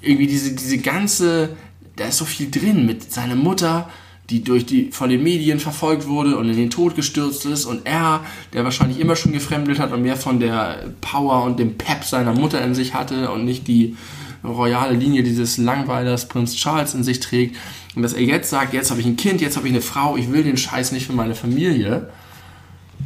[0.00, 1.56] irgendwie diese, diese ganze,
[1.96, 3.88] da ist so viel drin mit seiner Mutter,
[4.30, 7.86] die durch die, von den Medien verfolgt wurde und in den Tod gestürzt ist und
[7.86, 12.04] er, der wahrscheinlich immer schon gefremdet hat und mehr von der Power und dem Pep
[12.04, 13.96] seiner Mutter in sich hatte und nicht die
[14.42, 17.56] royale Linie dieses Langweilers Prinz Charles in sich trägt.
[17.94, 20.16] Und dass er jetzt sagt, jetzt habe ich ein Kind, jetzt habe ich eine Frau,
[20.16, 22.08] ich will den Scheiß nicht für meine Familie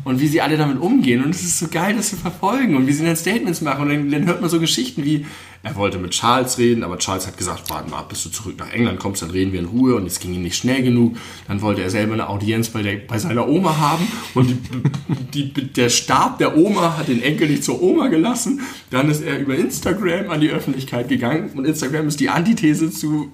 [0.05, 1.22] und wie sie alle damit umgehen.
[1.22, 3.83] Und es ist so geil, das zu verfolgen und wie sie dann Statements machen.
[3.83, 5.26] Und dann, dann hört man so Geschichten wie,
[5.62, 8.72] er wollte mit Charles reden, aber Charles hat gesagt, warte mal, bis du zurück nach
[8.72, 9.94] England kommst, dann reden wir in Ruhe.
[9.96, 11.16] Und es ging ihm nicht schnell genug.
[11.48, 14.07] Dann wollte er selber eine Audienz bei, der, bei seiner Oma haben.
[14.35, 14.57] Und
[15.35, 18.61] die, die, der Stab der Oma hat den Enkel nicht zur Oma gelassen.
[18.88, 21.50] Dann ist er über Instagram an die Öffentlichkeit gegangen.
[21.55, 23.31] Und Instagram ist die Antithese zu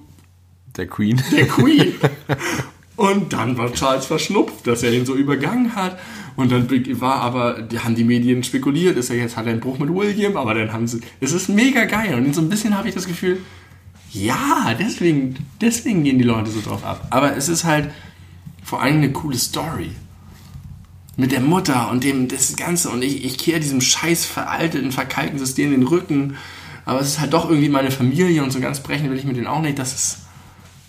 [0.75, 1.21] der Queen.
[1.31, 1.93] der Queen.
[2.97, 5.99] Und dann war Charles verschnupft, dass er ihn so übergangen hat.
[6.37, 6.69] Und dann
[7.01, 9.89] war aber, die haben die Medien spekuliert, ist er jetzt, hat er einen Bruch mit
[9.89, 12.13] William, aber dann haben sie, es ist mega geil.
[12.13, 13.39] Und so ein bisschen habe ich das Gefühl,
[14.11, 17.07] ja, deswegen, deswegen gehen die Leute so drauf ab.
[17.09, 17.89] Aber es ist halt
[18.63, 19.89] vor allem eine coole Story.
[21.15, 22.91] Mit der Mutter und dem, das Ganze.
[22.91, 26.37] Und ich, ich kehre diesem scheiß veralteten, verkalkten System den Rücken.
[26.85, 29.37] Aber es ist halt doch irgendwie meine Familie und so ganz brechen will ich mit
[29.37, 29.79] denen auch nicht.
[29.79, 30.17] Das ist,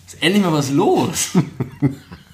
[0.05, 1.31] ist endlich mal was los.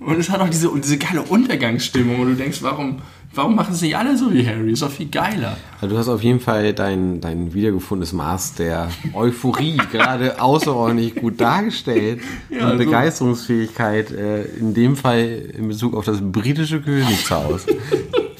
[0.00, 2.20] und es hat auch diese, diese geile Untergangsstimmung.
[2.20, 3.02] Und du denkst, warum,
[3.34, 4.72] warum machen es nicht alle so wie Harry?
[4.72, 5.56] Ist doch viel geiler.
[5.80, 11.40] Also du hast auf jeden Fall dein, dein wiedergefundenes Maß der Euphorie gerade außerordentlich gut
[11.40, 12.20] dargestellt.
[12.50, 12.84] Ja, und so.
[12.84, 15.20] Begeisterungsfähigkeit, äh, in dem Fall
[15.56, 17.66] in Bezug auf das britische Königshaus.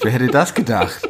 [0.01, 1.07] Wer hätte das gedacht?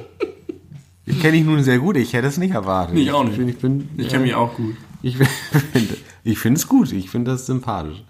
[1.06, 2.98] Ich kenne dich nun sehr gut, ich hätte es nicht erwartet.
[2.98, 3.38] Ich auch nicht.
[3.38, 4.76] bin, ich bin, Ich kenne mich auch gut.
[5.02, 5.18] Ich
[5.72, 8.04] finde ich finde es gut, ich finde das sympathisch.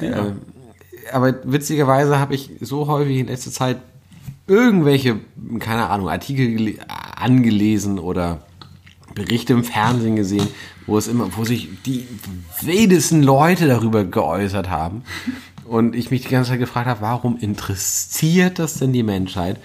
[0.00, 0.26] Ja.
[0.26, 0.32] Äh,
[1.12, 3.78] aber witzigerweise habe ich so häufig in letzter Zeit
[4.46, 5.20] irgendwelche,
[5.58, 8.42] keine Ahnung, Artikel gele- angelesen oder
[9.14, 10.48] Berichte im Fernsehen gesehen,
[10.86, 12.06] wo es immer, wo sich die
[12.62, 15.02] wildesten Leute darüber geäußert haben.
[15.64, 19.58] Und ich mich die ganze Zeit gefragt habe, warum interessiert das denn die Menschheit?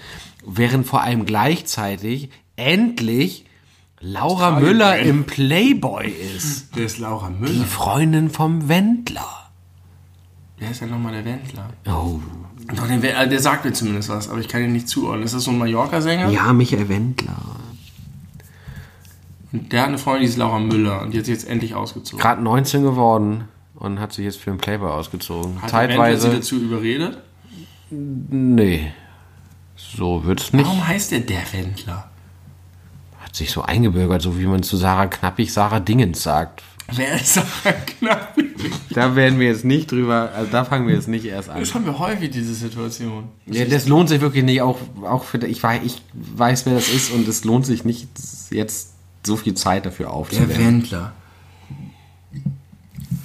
[0.46, 3.44] Während vor allem gleichzeitig endlich
[4.00, 6.70] Laura Müller im Playboy ist.
[6.72, 7.64] Wer ist Laura Die Müller?
[7.66, 9.39] Freundin vom Wendler.
[10.60, 11.70] Wer ist denn nochmal der Wendler?
[11.86, 12.20] Oh.
[12.76, 15.24] Doch, der, äh, der sagt mir zumindest was, aber ich kann ihn nicht zuordnen.
[15.24, 16.28] Ist das so ein Mallorca-Sänger?
[16.28, 17.34] Ja, Michael Wendler.
[19.52, 21.74] Und Der hat eine Freundin, die ist Laura Müller und die hat sich jetzt endlich
[21.74, 22.20] ausgezogen.
[22.20, 25.60] Gerade 19 geworden und hat sich jetzt für den Playboy ausgezogen.
[25.62, 26.36] Hat der Wendler sie Zeitweise.
[26.36, 27.18] dazu überredet?
[27.90, 28.92] Nee.
[29.76, 30.66] So wird's nicht.
[30.66, 32.10] Warum heißt der der Wendler?
[33.20, 36.62] Hat sich so eingebürgert, so wie man zu Sarah Knappig Sarah Dingens sagt.
[36.92, 38.34] Wer ist Sarah Knapp?
[38.90, 41.60] Da werden wir jetzt nicht drüber, also da fangen wir jetzt nicht erst an.
[41.60, 43.24] Das haben wir häufig, diese Situation.
[43.46, 46.88] Ja, das lohnt sich wirklich nicht, auch, auch für, ich weiß, ich weiß, wer das
[46.88, 48.08] ist und es lohnt sich nicht,
[48.50, 48.94] jetzt
[49.24, 50.58] so viel Zeit dafür Der aufzuwenden.
[50.58, 51.12] Wendler.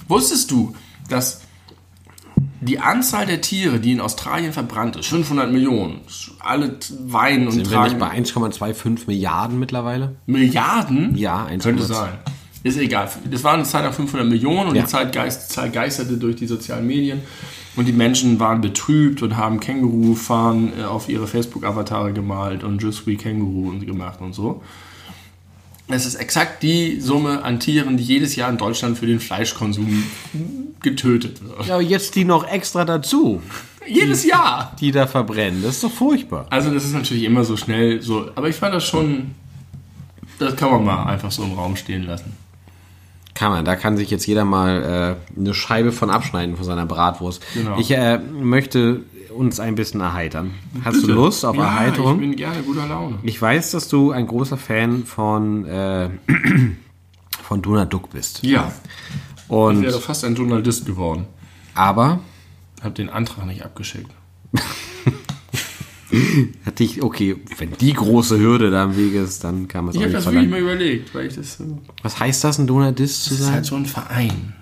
[0.07, 0.75] Wusstest du,
[1.09, 1.41] dass
[2.61, 6.01] die Anzahl der Tiere, die in Australien verbrannt ist, 500 Millionen,
[6.39, 10.15] alle weinen und Sind wir nicht tragen bei 1,25 Milliarden mittlerweile?
[10.25, 11.15] Milliarden?
[11.15, 11.59] Ja, 1,2.
[11.61, 12.13] Könnte sein.
[12.65, 13.07] Ist egal.
[13.29, 14.81] Das war eine Zeit nach 500 Millionen und Ja.
[14.81, 17.21] die Zeit, geist, Zeit geisterte durch die sozialen Medien.
[17.75, 22.91] Und die Menschen waren betrübt und haben Känguru-Fahren äh, auf ihre Facebook-Avatare gemalt und Je
[22.91, 24.63] suis Känguru und gemacht und so.
[25.87, 30.03] Es ist exakt die Summe an Tieren, die jedes Jahr in Deutschland für den Fleischkonsum
[30.81, 31.67] getötet wird.
[31.67, 33.43] Ja, jetzt die noch extra dazu,
[33.87, 34.75] Jedes Jahr!
[34.79, 35.61] die da verbrennen.
[35.61, 36.47] Das ist doch furchtbar.
[36.49, 39.35] Also das ist natürlich immer so schnell so, aber ich fand das schon,
[40.39, 42.33] das kann man mal einfach so im Raum stehen lassen.
[43.35, 46.85] Kann man, da kann sich jetzt jeder mal äh, eine Scheibe von abschneiden von seiner
[46.85, 47.43] Bratwurst.
[47.53, 47.77] Genau.
[47.77, 49.01] Ich äh, möchte
[49.35, 50.53] uns ein bisschen erheitern.
[50.85, 52.15] Hast du Lust auf ja, Erheiterung?
[52.15, 53.19] ich bin gerne guter Laune.
[53.23, 56.09] Ich weiß, dass du ein großer Fan von, äh,
[57.43, 58.41] von Donald Duck bist.
[58.43, 58.71] Ja,
[59.35, 61.25] ich Und, wäre fast ein Journalist geworden.
[61.73, 62.21] aber
[62.81, 64.11] Hab den Antrag nicht abgeschickt.
[66.65, 69.95] hatte ich, okay, wenn die große Hürde da im Weg ist, dann kann man es
[69.95, 71.79] Ich auch habe nicht das wirklich mal überlegt, weil ich das so.
[72.03, 73.53] Was heißt das, ein Donaldist zu Das ist sein?
[73.55, 74.53] halt so ein Verein.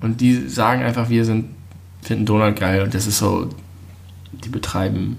[0.00, 1.46] Und die sagen einfach, wir sind,
[2.02, 3.48] finden Donald geil und das ist so,
[4.32, 5.18] die betreiben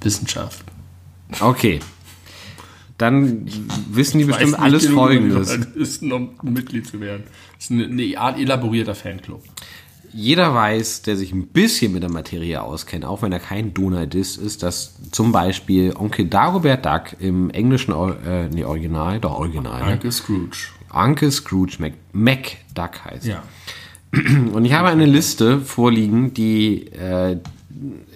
[0.00, 0.64] Wissenschaft.
[1.40, 1.80] Okay.
[2.96, 3.46] Dann
[3.90, 5.50] wissen die Weiß bestimmt alles die Folgendes.
[5.50, 7.24] Journalisten, um Mitglied zu werden.
[7.56, 9.42] Das ist eine, eine Art elaborierter Fanclub.
[10.12, 14.38] Jeder weiß, der sich ein bisschen mit der Materie auskennt, auch wenn er kein Donaldist
[14.38, 19.92] ist, dass zum Beispiel Onkel Dagobert Duck im englischen äh, nee, Original, doch Original, ne?
[19.92, 20.68] Uncle Scrooge.
[20.92, 23.26] Uncle Scrooge Mac, Mac Duck heißt.
[23.26, 23.42] Ja.
[24.52, 27.36] Und ich habe eine Liste vorliegen, die äh,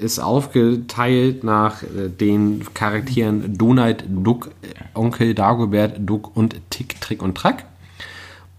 [0.00, 4.50] ist aufgeteilt nach äh, den Charakteren Donald Duck,
[4.94, 7.64] Onkel Dagobert Duck und Tick, Trick und Track.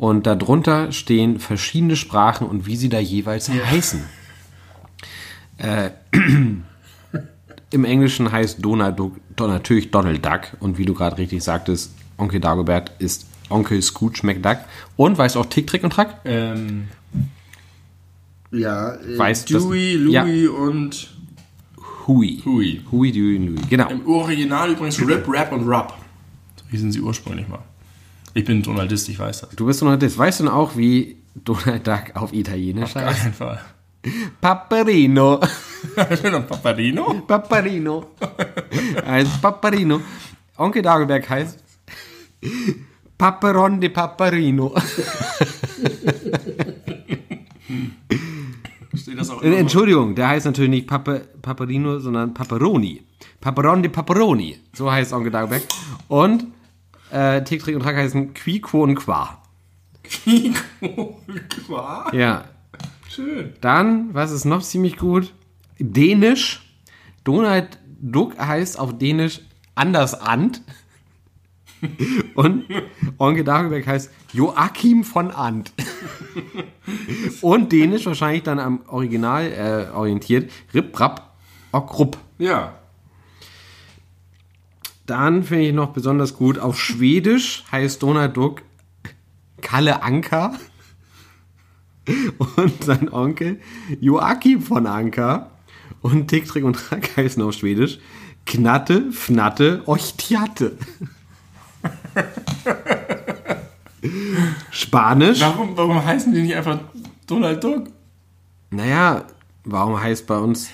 [0.03, 4.03] Und darunter stehen verschiedene Sprachen und wie sie da jeweils heißen.
[5.57, 5.91] Äh,
[7.71, 12.41] Im Englischen heißt Donald Duck natürlich Donald Duck und wie du gerade richtig sagtest, Onkel
[12.41, 14.57] Dagobert ist Onkel Scrooge McDuck
[14.97, 16.19] und weiß auch Tick, Trick und Track.
[16.25, 16.89] Ähm,
[18.51, 20.23] ja, äh, Weiß das- Dewey, ja.
[20.23, 21.13] Louie und
[22.07, 22.41] Hui.
[22.43, 22.81] Hui.
[22.91, 23.69] Hui, Dewey, Louis.
[23.69, 23.87] Genau.
[23.89, 25.93] Im Original übrigens Rip, Rap und Rap.
[26.57, 27.63] So hießen sie ursprünglich mal.
[28.33, 29.49] Ich bin Donaldist, ich weiß das.
[29.51, 30.17] Du bist Donaldist.
[30.17, 33.21] Weißt du denn auch, wie Donald Duck auf Italienisch Auf heißt?
[33.21, 33.59] keinen Fall.
[34.41, 35.39] Paperino.
[36.11, 37.21] Ich bin ein Paparino.
[37.27, 38.07] Paparino.
[39.05, 40.01] heißt Paparino.
[40.57, 41.63] Onkel Dagelberg heißt
[43.17, 44.73] Paperon de Paparino.
[48.93, 53.01] Steht das auch Entschuldigung, der heißt natürlich nicht Pape, Paperino, sondern Paperoni.
[53.39, 54.57] Paperon de Paperoni.
[54.73, 55.63] So heißt Onkel Dagelberg.
[56.07, 56.45] Und
[57.13, 59.41] äh, Tick, Trick und Track heißen Qui, Quo und Qua.
[60.03, 61.21] Kiko
[61.65, 62.11] Qua.
[62.13, 62.45] Ja.
[63.09, 63.53] Schön.
[63.61, 65.33] Dann, was ist noch ziemlich gut?
[65.79, 66.61] Dänisch.
[67.23, 69.41] Donald Duck heißt auf Dänisch
[69.75, 70.61] anders Ant.
[72.35, 72.65] Und
[73.17, 75.73] Onkel Dagobert heißt Joachim von Ant.
[77.41, 80.49] Und Dänisch wahrscheinlich dann am Original äh, orientiert.
[80.73, 81.33] Rip, Rap,
[81.73, 82.17] Ok, Rupp.
[82.37, 82.75] Ja.
[85.05, 88.61] Dann finde ich noch besonders gut, auf Schwedisch heißt Donald Duck
[89.61, 90.53] Kalle Anker.
[92.57, 93.59] Und sein Onkel
[94.01, 95.51] Joachim von Anker.
[96.01, 97.99] Und Tick, Trick und Track heißen auf Schwedisch
[98.45, 100.77] Knatte, Fnatte, Ochtjatte.
[104.71, 105.39] Spanisch.
[105.39, 106.79] Warum, warum heißen die nicht einfach
[107.25, 107.87] Donald Duck?
[108.69, 109.23] Naja,
[109.65, 110.69] Warum heißt bei uns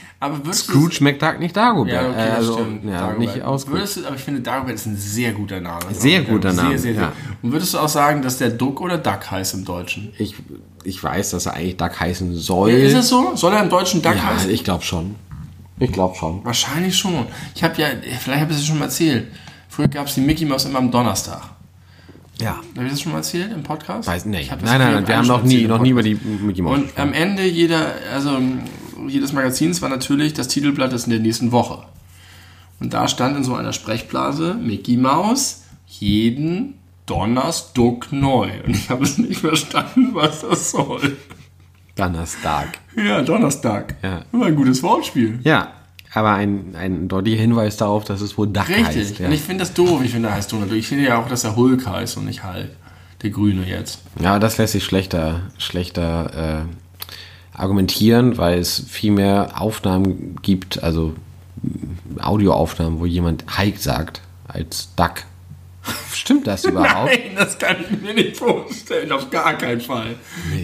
[0.52, 1.94] Scrooge McDuck nicht Dagobert?
[1.94, 2.86] Ja, okay, Äh, das also, stimmt.
[2.86, 3.20] ja, Dagobert.
[3.20, 3.68] nicht aus.
[3.68, 5.82] Würdest du, aber ich finde, Dagobert ist ein sehr guter Name.
[5.92, 7.04] Sehr guter Name, Sehr, sehr, sehr.
[7.04, 7.14] ja.
[7.44, 10.12] Und würdest du auch sagen, dass der Duck oder Duck heißt im Deutschen?
[10.18, 10.34] Ich,
[10.84, 12.72] ich weiß, dass er eigentlich Duck heißen soll.
[12.72, 13.36] Ist es so?
[13.36, 14.50] Soll er im Deutschen Duck ja, heißen?
[14.50, 15.16] ich glaube schon.
[15.78, 16.44] Ich glaube schon.
[16.44, 17.28] Wahrscheinlich schon.
[17.54, 17.88] Ich habe ja,
[18.20, 19.28] vielleicht habe ich es schon mal erzählt.
[19.70, 21.42] Früher gab es die Mickey Mouse immer am Donnerstag.
[22.42, 22.56] Ja.
[22.76, 24.08] Habe ich das schon mal erzählt im Podcast?
[24.08, 24.40] Weiß, nee.
[24.42, 26.62] Ich hab das Nein, nein, nein, wir haben noch nie, noch nie über die Mickey
[26.62, 28.40] Mouse Und am Ende jeder, also
[29.10, 31.84] jedes Magazins war natürlich das Titelblatt ist in der nächsten Woche.
[32.80, 38.50] Und da stand in so einer Sprechblase Mickey Mouse jeden Donnerstag neu.
[38.66, 41.18] Und ich habe es nicht verstanden, was das soll.
[41.96, 42.80] Donnerstag.
[42.96, 43.96] Ja, Donnerstag.
[44.02, 44.24] Ja.
[44.32, 45.40] War ein gutes Wortspiel.
[45.44, 45.74] Ja,
[46.14, 48.86] aber ein, ein deutlicher Hinweis darauf, dass es wohl Duck Richtig.
[48.86, 49.20] heißt.
[49.20, 49.28] Ja.
[49.28, 50.02] Und ich finde das doof.
[50.04, 50.72] Ich finde, er heißt Donald.
[50.72, 52.70] Ich finde ja auch, dass er Hulk heißt und nicht Hulk.
[53.22, 54.00] Der Grüne jetzt.
[54.22, 56.89] ja, das lässt sich schlechter, schlechter äh,
[57.60, 61.14] argumentieren, weil es viel mehr Aufnahmen gibt, also
[62.20, 65.24] Audioaufnahmen, wo jemand Hike sagt als Duck.
[66.14, 67.12] Stimmt das überhaupt?
[67.12, 69.12] Nein, das kann ich mir nicht vorstellen.
[69.12, 70.16] Auf gar keinen Fall.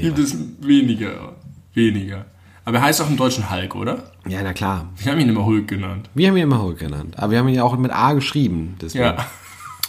[0.01, 1.35] Gibt es weniger.
[1.73, 2.25] Weniger.
[2.63, 4.11] Aber er heißt auch im Deutschen Hulk, oder?
[4.27, 4.89] Ja, na klar.
[4.97, 6.09] Wir haben ihn immer Hulk genannt.
[6.15, 8.75] Wir haben ihn immer Hulk genannt, aber wir haben ihn ja auch mit A geschrieben.
[8.81, 9.03] Deswegen.
[9.03, 9.17] Ja.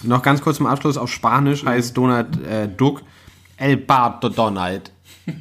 [0.03, 0.99] Noch ganz kurz zum Abschluss.
[0.99, 3.03] Auf Spanisch heißt Donald äh, Duck
[3.57, 4.93] El Pato Donald.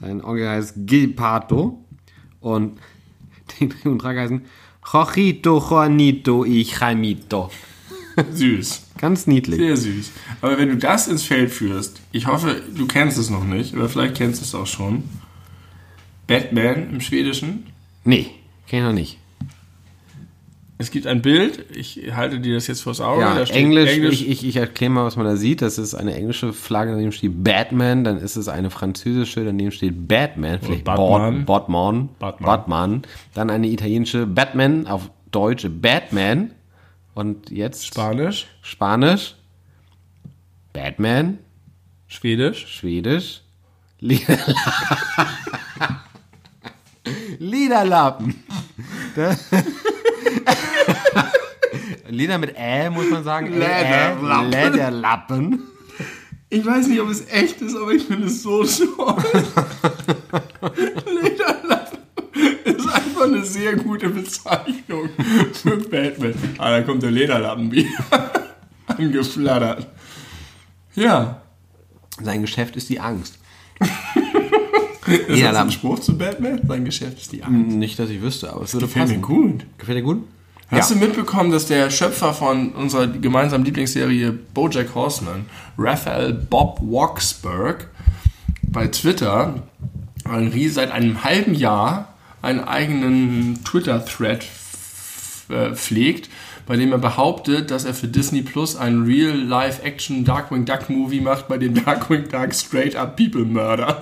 [0.00, 1.84] Sein Onkel heißt Gil Pato.
[2.40, 2.78] Und
[3.60, 4.42] die Dreh- und Trag heißen
[4.92, 7.50] Jojito, Juanito y Jaimito.
[8.32, 8.86] Süß.
[8.98, 9.58] Ganz niedlich.
[9.58, 10.10] Sehr süß.
[10.42, 13.88] Aber wenn du das ins Feld führst, ich hoffe, du kennst es noch nicht, oder
[13.88, 15.04] vielleicht kennst du es auch schon.
[16.26, 17.66] Batman im Schwedischen.
[18.04, 18.30] Nee,
[18.66, 19.19] kenn ich noch nicht.
[20.80, 23.20] Es gibt ein Bild, ich halte dir das jetzt vors Auge.
[23.20, 25.60] Ja, steht Englisch, Ich, ich, ich erkläre mal, was man da sieht.
[25.60, 30.08] Das ist eine englische Flagge, daneben steht Batman, dann ist es eine französische, daneben steht
[30.08, 31.44] Batman, vielleicht Batman.
[31.44, 32.46] Batman, Batman.
[32.46, 33.02] Batman,
[33.34, 36.52] dann eine italienische Batman, auf Deutsch Batman
[37.12, 39.34] und jetzt Spanisch, Spanisch,
[40.72, 41.40] Batman,
[42.08, 43.42] Schwedisch, Schwedisch,
[43.98, 44.54] Liederlappen.
[47.38, 48.34] Liederlappen.
[52.08, 53.52] Lieder mit Ä, muss man sagen.
[53.52, 54.50] Lederlappen.
[54.50, 55.62] Lederlappen.
[56.48, 59.16] Ich weiß nicht, ob es echt ist, aber ich finde es so toll.
[61.06, 61.98] Lederlappen
[62.64, 65.10] ist einfach eine sehr gute Bezeichnung
[65.52, 66.34] für Batman.
[66.58, 67.88] Ah, da kommt der Lederlappen wieder
[68.86, 69.86] angeflattert.
[70.94, 71.42] Ja.
[72.22, 73.38] Sein Geschäft ist die Angst.
[75.10, 75.70] Ist das ein.
[75.70, 76.60] Spruch zu Batman?
[76.66, 77.76] Sein Geschäft ist die Angst.
[77.76, 79.22] Nicht, dass ich wüsste, aber es würde Gefällt mir passen.
[79.22, 79.66] gut.
[79.78, 80.24] Gefällt dir gut?
[80.70, 85.46] Hast du mitbekommen, dass der Schöpfer von unserer gemeinsamen Lieblingsserie Bojack Horseman,
[85.76, 87.88] Raphael Bob Waksberg,
[88.62, 89.62] bei Twitter
[90.68, 94.46] seit einem halben Jahr einen eigenen Twitter-Thread
[95.48, 96.30] äh, pflegt,
[96.70, 101.48] bei dem er behauptet, dass er für Disney Plus einen Real-Life-Action Darkwing Duck Movie macht,
[101.48, 103.98] bei dem Darkwing Duck straight up People murder.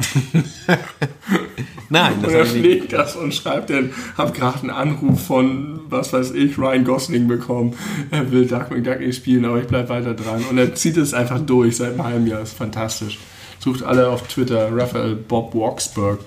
[1.88, 6.12] Nein, das Und er pflegt das und schreibt dann, hab gerade einen Anruf von, was
[6.12, 7.72] weiß ich, Ryan Gosling bekommen.
[8.10, 10.44] Er will Darkwing Duck nicht spielen, aber ich bleib weiter dran.
[10.50, 12.42] Und er zieht es einfach durch seit einem halben Jahr.
[12.42, 13.18] ist fantastisch.
[13.60, 16.18] Sucht alle auf Twitter Raphael Bob Waksberg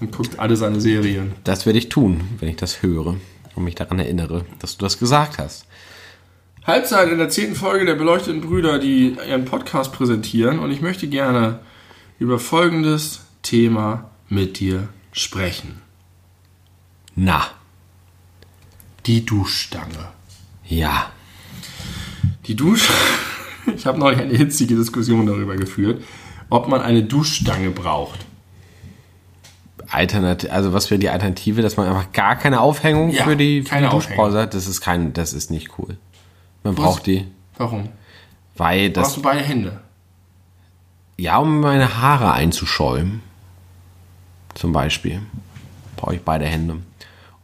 [0.00, 1.32] und guckt alle seine Serien.
[1.44, 3.16] Das werde ich tun, wenn ich das höre
[3.54, 5.66] und mich daran erinnere, dass du das gesagt hast.
[6.64, 10.58] Halbzeit in der zehnten Folge der beleuchteten Brüder, die ihren Podcast präsentieren.
[10.60, 11.58] Und ich möchte gerne
[12.18, 15.82] über folgendes Thema mit dir sprechen.
[17.16, 17.46] Na,
[19.06, 20.08] Die Duschstange.
[20.64, 21.10] ja.
[22.46, 22.88] Die Dusch.
[23.76, 26.02] Ich habe neulich eine hitzige Diskussion darüber geführt,
[26.50, 28.18] ob man eine Duschstange braucht.
[29.92, 33.62] Alternative, also was wäre die Alternative, dass man einfach gar keine Aufhängung Ja, für die,
[33.62, 34.54] für die Duschpause hat?
[34.54, 35.96] Das ist kein, das ist nicht cool.
[36.64, 37.26] Man braucht die,
[37.56, 37.88] Warum?
[38.56, 39.80] weil Brauchst das, du beide Hände?
[41.18, 43.22] ja, um meine Haare einzuschäumen.
[44.54, 45.20] Zum Beispiel.
[45.96, 46.78] Brauche ich beide Hände.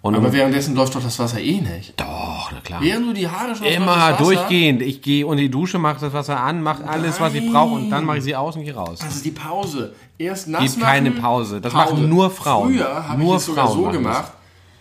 [0.00, 2.00] Und Aber währenddessen läuft doch das Wasser eh nicht.
[2.00, 2.80] doch, na klar.
[2.80, 4.80] Während du die Haare schon Immer durchgehend.
[4.80, 7.90] Ich gehe unter die Dusche, mache das Wasser an, mache alles, was ich brauche und
[7.90, 9.00] dann mache ich sie aus und gehe raus.
[9.00, 9.94] Das ist die Pause.
[10.16, 10.88] Erst nass Gibt machen.
[10.88, 11.60] keine Pause.
[11.60, 12.74] Das machen nur Frauen.
[12.74, 13.92] Früher habe ich es sogar so machen das.
[13.94, 14.32] gemacht.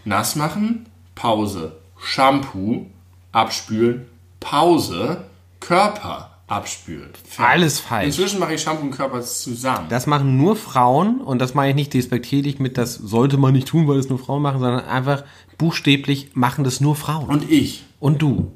[0.05, 1.77] Nass machen, Pause.
[1.99, 2.85] Shampoo,
[3.31, 4.05] abspülen,
[4.39, 5.25] Pause,
[5.59, 7.09] Körper, abspülen.
[7.13, 7.39] Fertig.
[7.39, 8.05] Alles falsch.
[8.05, 9.89] Inzwischen mache ich Shampoo und Körper zusammen.
[9.89, 13.67] Das machen nur Frauen und das meine ich nicht despektierlich mit, das sollte man nicht
[13.67, 15.23] tun, weil es nur Frauen machen, sondern einfach
[15.57, 17.27] buchstäblich machen das nur Frauen.
[17.27, 17.83] Und ich.
[17.99, 18.51] Und du.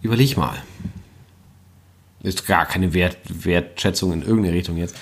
[0.00, 0.56] Überleg mal.
[2.22, 4.96] Ist gar keine Wert, Wertschätzung in irgendeine Richtung jetzt.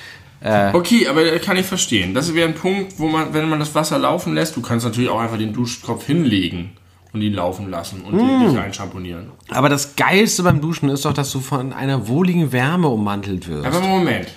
[0.73, 2.15] Okay, aber das kann ich verstehen.
[2.15, 5.09] Das wäre ein Punkt, wo man, wenn man das Wasser laufen lässt, du kannst natürlich
[5.09, 6.73] auch einfach den Duschkopf hinlegen
[7.13, 8.49] und ihn laufen lassen und Mm.
[8.51, 9.31] dich einschamponieren.
[9.51, 13.67] Aber das Geilste beim Duschen ist doch, dass du von einer wohligen Wärme ummantelt wirst.
[13.67, 14.29] Aber Moment.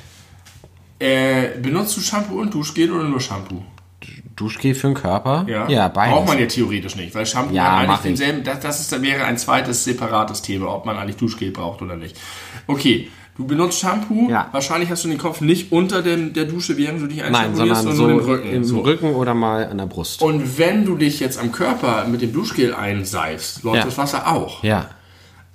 [1.00, 3.62] Äh, benutzt du Shampoo und Duschgel oder nur Shampoo?
[4.36, 5.46] Duschgel für den Körper?
[5.48, 6.14] Ja, ja beides.
[6.16, 8.02] Braucht man ja theoretisch nicht, weil Shampoo Ja, eigentlich ich.
[8.04, 11.96] denselben, das, das ist, wäre ein zweites separates Thema, ob man eigentlich Duschgel braucht oder
[11.96, 12.18] nicht.
[12.68, 14.48] Okay, du benutzt Shampoo, Ja.
[14.52, 17.82] wahrscheinlich hast du den Kopf nicht unter dem, der Dusche, während du dich Nein, einschampionierst,
[17.84, 18.56] sondern sondern so nur den Rücken.
[18.56, 18.80] im so.
[18.82, 20.22] Rücken oder mal an der Brust.
[20.22, 23.86] Und wenn du dich jetzt am Körper mit dem Duschgel einseifst, läuft Ja.
[23.86, 24.64] das Wasser auch.
[24.64, 24.90] ja.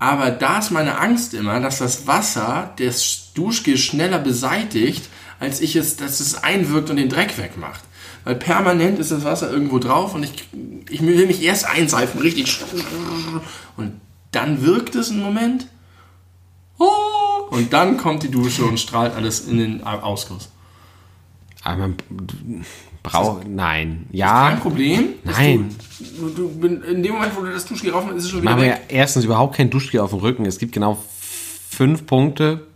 [0.03, 5.77] Aber da ist meine Angst immer, dass das Wasser das Duschgel schneller beseitigt, als ich
[5.77, 7.83] es, dass es einwirkt und den Dreck wegmacht.
[8.25, 10.33] Weil permanent ist das Wasser irgendwo drauf und ich,
[10.89, 12.61] ich will mich erst einseifen, richtig.
[13.77, 14.01] Und
[14.33, 15.67] dann wirkt es einen Moment.
[16.79, 16.87] Oh,
[17.51, 20.51] Und dann kommt die Dusche und strahlt alles in den Ausguss.
[21.63, 21.97] Aber man
[23.03, 23.47] braucht.
[23.49, 24.07] Nein.
[24.13, 24.51] Ja.
[24.51, 25.05] Kein Problem.
[25.25, 25.75] Nein.
[26.19, 28.63] Du, du, in dem Moment, wo du das Duschgel raufmachst, ist es schon wieder Machen
[28.65, 28.83] wir weg.
[28.89, 30.47] erstens überhaupt kein Duschgel auf dem Rücken.
[30.47, 30.99] Es gibt genau
[31.69, 32.67] fünf Punkte,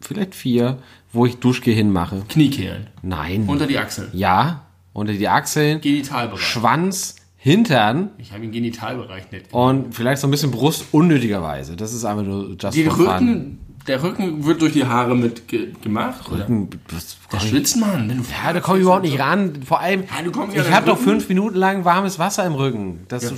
[0.00, 0.78] vielleicht vier,
[1.12, 2.24] wo ich Duschgel hinmache.
[2.28, 2.88] Kniekehlen.
[3.02, 3.44] Nein.
[3.46, 4.08] Unter die Achseln.
[4.12, 6.40] ja, unter die Achseln, Genitalbereich.
[6.40, 9.52] Schwanz, Hintern Ich habe den Genitalbereich nicht.
[9.52, 11.76] und vielleicht so ein bisschen Brust unnötigerweise.
[11.76, 12.88] Das ist einfach nur just Den.
[12.88, 16.30] Rücken, der Rücken wird durch die Haare mit ge gemacht.
[16.30, 16.46] Oder?
[16.90, 19.62] Was- Da schwitzt man, wenn du Ja, da komme ich überhaupt nicht ran.
[19.66, 21.04] Vor allem, Ja, ja ich habe doch Rücken.
[21.10, 23.04] fünf Minuten lang warmes Wasser im Rücken.
[23.08, 23.32] Das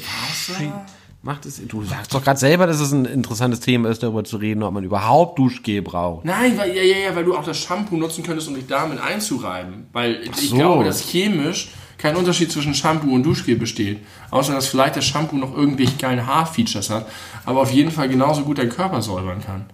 [1.22, 1.60] macht es.
[1.66, 4.72] Du sagst doch gerade selber, dass es ein interessantes Thema ist, darüber zu reden, ob
[4.72, 6.24] man überhaupt Duschgel braucht.
[6.24, 9.00] Nein, weil, ja, ja, ja, weil du auch das Shampoo nutzen könntest, um dich damit
[9.00, 9.86] einzureiben.
[9.92, 10.56] Weil ich so.
[10.56, 13.98] glaube, dass chemisch kein Unterschied zwischen Shampoo und Duschgel besteht.
[14.30, 17.06] Außer, dass vielleicht das Shampoo noch irgendwelche geilen Haarfeatures hat,
[17.44, 19.64] aber auf jeden Fall genauso gut deinen Körper säubern kann.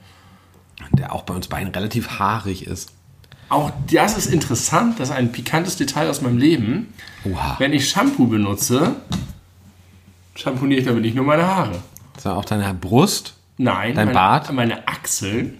[0.92, 2.92] Der auch bei uns beiden relativ haarig ist.
[3.48, 6.94] Auch das ist interessant, das ist ein pikantes Detail aus meinem Leben.
[7.24, 7.56] Oha.
[7.58, 8.96] Wenn ich Shampoo benutze,
[10.34, 11.82] shampooniere ich damit nicht nur meine Haare.
[12.24, 13.34] Ja auch deine Brust.
[13.58, 14.52] Nein, Dein meine, Bart?
[14.52, 15.58] meine Achseln.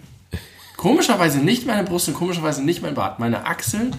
[0.77, 3.19] Komischerweise nicht meine Brust und komischerweise nicht mein Bart.
[3.19, 3.95] Meine Achseln,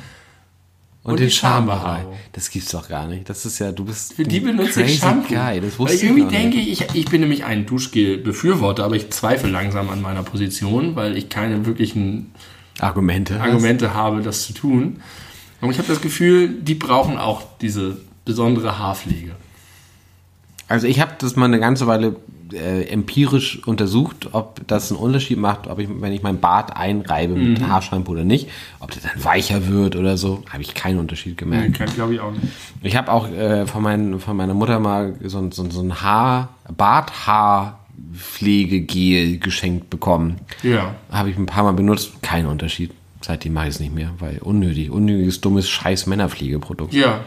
[1.04, 1.30] Und, Und den.
[1.30, 2.14] Schambehaarung.
[2.32, 3.28] Das gibt's doch gar nicht.
[3.28, 5.28] Das ist ja, du bist für die benutze ich Shampoo.
[5.34, 5.60] Guy.
[5.60, 6.80] Das Weil wusste ich ich irgendwie denke, nicht.
[6.80, 11.28] ich, ich bin nämlich ein Duschgel-Befürworter, aber ich zweifle langsam an meiner Position, weil ich
[11.28, 12.32] keine wirklichen
[12.80, 13.38] Argumente.
[13.38, 13.46] hast.
[13.48, 15.02] Argumente habe, das zu tun.
[15.60, 19.32] Aber ich habe das Gefühl, die brauchen auch diese besondere Haarpflege.
[20.68, 22.16] Also ich habe das mal eine ganze Weile
[22.52, 27.34] äh, empirisch untersucht, ob das einen Unterschied macht, ob ich, wenn ich mein Bart einreibe
[27.34, 27.68] mit Mhm.
[27.68, 28.48] Haarshampoo oder nicht,
[28.80, 31.74] ob der dann weicher wird oder so, habe ich keinen Unterschied gemerkt.
[31.78, 32.42] Kann glaube ich auch nicht.
[32.82, 36.02] Ich habe auch äh, von, mein, von meiner Mutter mal so, ein- so, so ein
[36.02, 40.36] Haar, Barthaarpflegegel geschenkt bekommen.
[40.62, 40.94] Ja.
[41.10, 42.90] Habe ich ein paar Mal benutzt, kein Unterschied.
[43.20, 46.92] Seitdem mache ich es nicht mehr, weil unnötig, unnötiges, dummes, scheiß Männerpflegeprodukt.
[46.92, 47.20] Ja.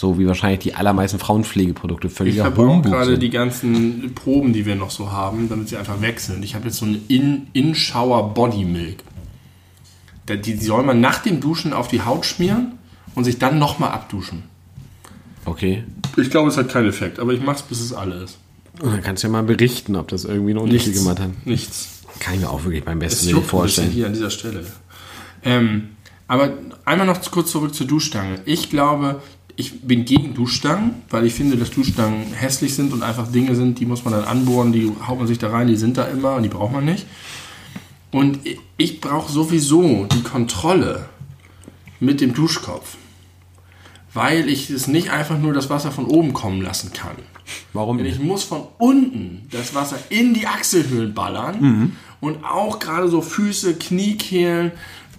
[0.00, 4.76] So wie wahrscheinlich die allermeisten Frauenpflegeprodukte Ich völliger verbrauche gerade die ganzen Proben, die wir
[4.76, 6.44] noch so haben, damit sie einfach weg sind.
[6.44, 8.98] Ich habe jetzt so eine In- In-Shower Body Milk.
[10.26, 12.74] Da- Die, die soll man nach dem Duschen auf die Haut schmieren
[13.16, 14.44] und sich dann nochmal abduschen.
[15.44, 15.82] Okay.
[16.16, 18.38] Ich glaube, es hat keinen Effekt, aber ich mache es, bis es alle ist.
[18.80, 21.30] Und dann kannst du ja mal berichten, ob das irgendwie einen Unterschied gemacht hat.
[21.44, 22.02] Nichts.
[22.20, 23.90] Kann ich mir auch wirklich beim besten Es Willen vorstellen.
[23.90, 24.64] hier an dieser Stelle.
[25.42, 25.88] Ähm,
[26.28, 26.52] aber
[26.84, 28.38] einmal noch kurz zurück zur Duschstange.
[28.44, 29.20] Ich glaube,
[29.60, 33.80] ich bin gegen Duschstangen, weil ich finde, dass Duschstangen hässlich sind und einfach Dinge sind,
[33.80, 36.36] die muss man dann anbohren, die haut man sich da rein, die sind da immer
[36.36, 37.06] und die braucht man nicht.
[38.12, 38.38] Und
[38.78, 41.06] ich- brauche sowieso die Kontrolle
[41.98, 42.96] mit dem Duschkopf,
[44.14, 47.16] weil ich es nicht einfach nur das Wasser von oben kommen lassen kann.
[47.72, 53.08] Warum Denn ich muss von unten das Wasser in die Achselhöhlen ballern und auch gerade
[53.08, 54.70] so Füße, Kniekehlen,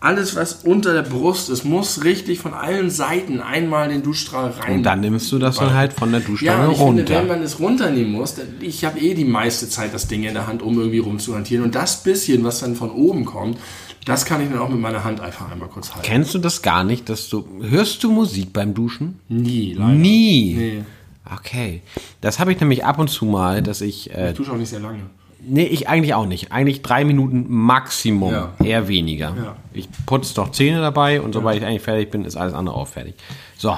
[0.01, 4.75] alles was unter der Brust ist, muss richtig von allen Seiten einmal den Duschstrahl rein.
[4.77, 7.17] Und dann nimmst du das dann halt von der ja, Duschstange und ich finde, wenn
[7.17, 7.33] runter.
[7.33, 10.61] man es runternehmen muss, ich habe eh die meiste Zeit das Ding in der Hand,
[10.61, 11.65] um irgendwie rumzuhantieren.
[11.65, 13.57] Und das bisschen, was dann von oben kommt,
[14.05, 16.07] das kann ich dann auch mit meiner Hand einfach einmal kurz halten.
[16.07, 17.45] Kennst du das gar nicht, dass du.
[17.61, 19.19] Hörst du Musik beim Duschen?
[19.27, 19.93] Nie, leider.
[19.93, 20.53] Nie.
[20.57, 20.83] Nee.
[21.31, 21.81] Okay.
[22.21, 24.11] Das habe ich nämlich ab und zu mal, dass ich.
[24.15, 25.01] Äh, Ich dusche auch nicht sehr lange.
[25.41, 26.51] Nee, ich eigentlich auch nicht.
[26.51, 28.31] Eigentlich drei Minuten Maximum.
[28.31, 28.53] Ja.
[28.63, 29.35] Eher weniger.
[29.35, 29.55] Ja.
[29.73, 32.87] Ich putze doch Zähne dabei und sobald ich eigentlich fertig bin, ist alles andere auch
[32.87, 33.15] fertig.
[33.57, 33.77] So.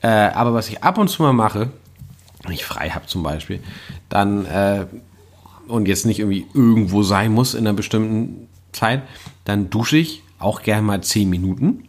[0.00, 1.70] Äh, aber was ich ab und zu mal mache,
[2.44, 3.60] wenn ich frei habe zum Beispiel,
[4.08, 4.46] dann.
[4.46, 4.86] Äh,
[5.68, 9.02] und jetzt nicht irgendwie irgendwo sein muss in einer bestimmten Zeit,
[9.44, 11.84] dann dusche ich auch gerne mal 10 Minuten,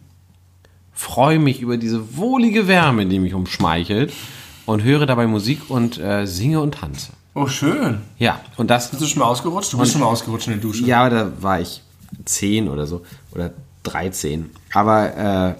[0.92, 4.12] freue mich über diese wohlige Wärme, die mich umschmeichelt
[4.66, 7.12] und höre dabei Musik und äh, singe und tanze.
[7.34, 7.98] Oh, schön.
[8.18, 9.72] Ja, und das, Bist du schon mal ausgerutscht?
[9.72, 10.84] Du bist schon mal ausgerutscht in der Dusche.
[10.84, 11.82] ja, da war ich
[12.24, 13.02] 10 oder so,
[13.32, 13.52] oder
[13.84, 14.50] 13.
[14.74, 15.54] Aber äh,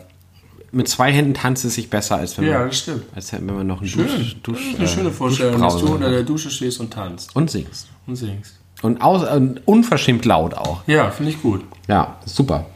[0.72, 2.70] mit zwei Händen tanzt es sich besser, als wenn, Ja, man,
[3.14, 4.06] als wenn man noch einen Schön.
[4.06, 6.92] Dusch, Dusch, das ist eine äh, schöne Vorstellung, dass du unter der Dusche stehst und
[6.92, 7.88] tanzt Und singst.
[8.06, 8.56] und singst.
[8.82, 10.80] Und aus, äh, unverschämt laut auch.
[10.86, 11.62] Ja, finde ich gut.
[11.86, 12.66] Ja, super.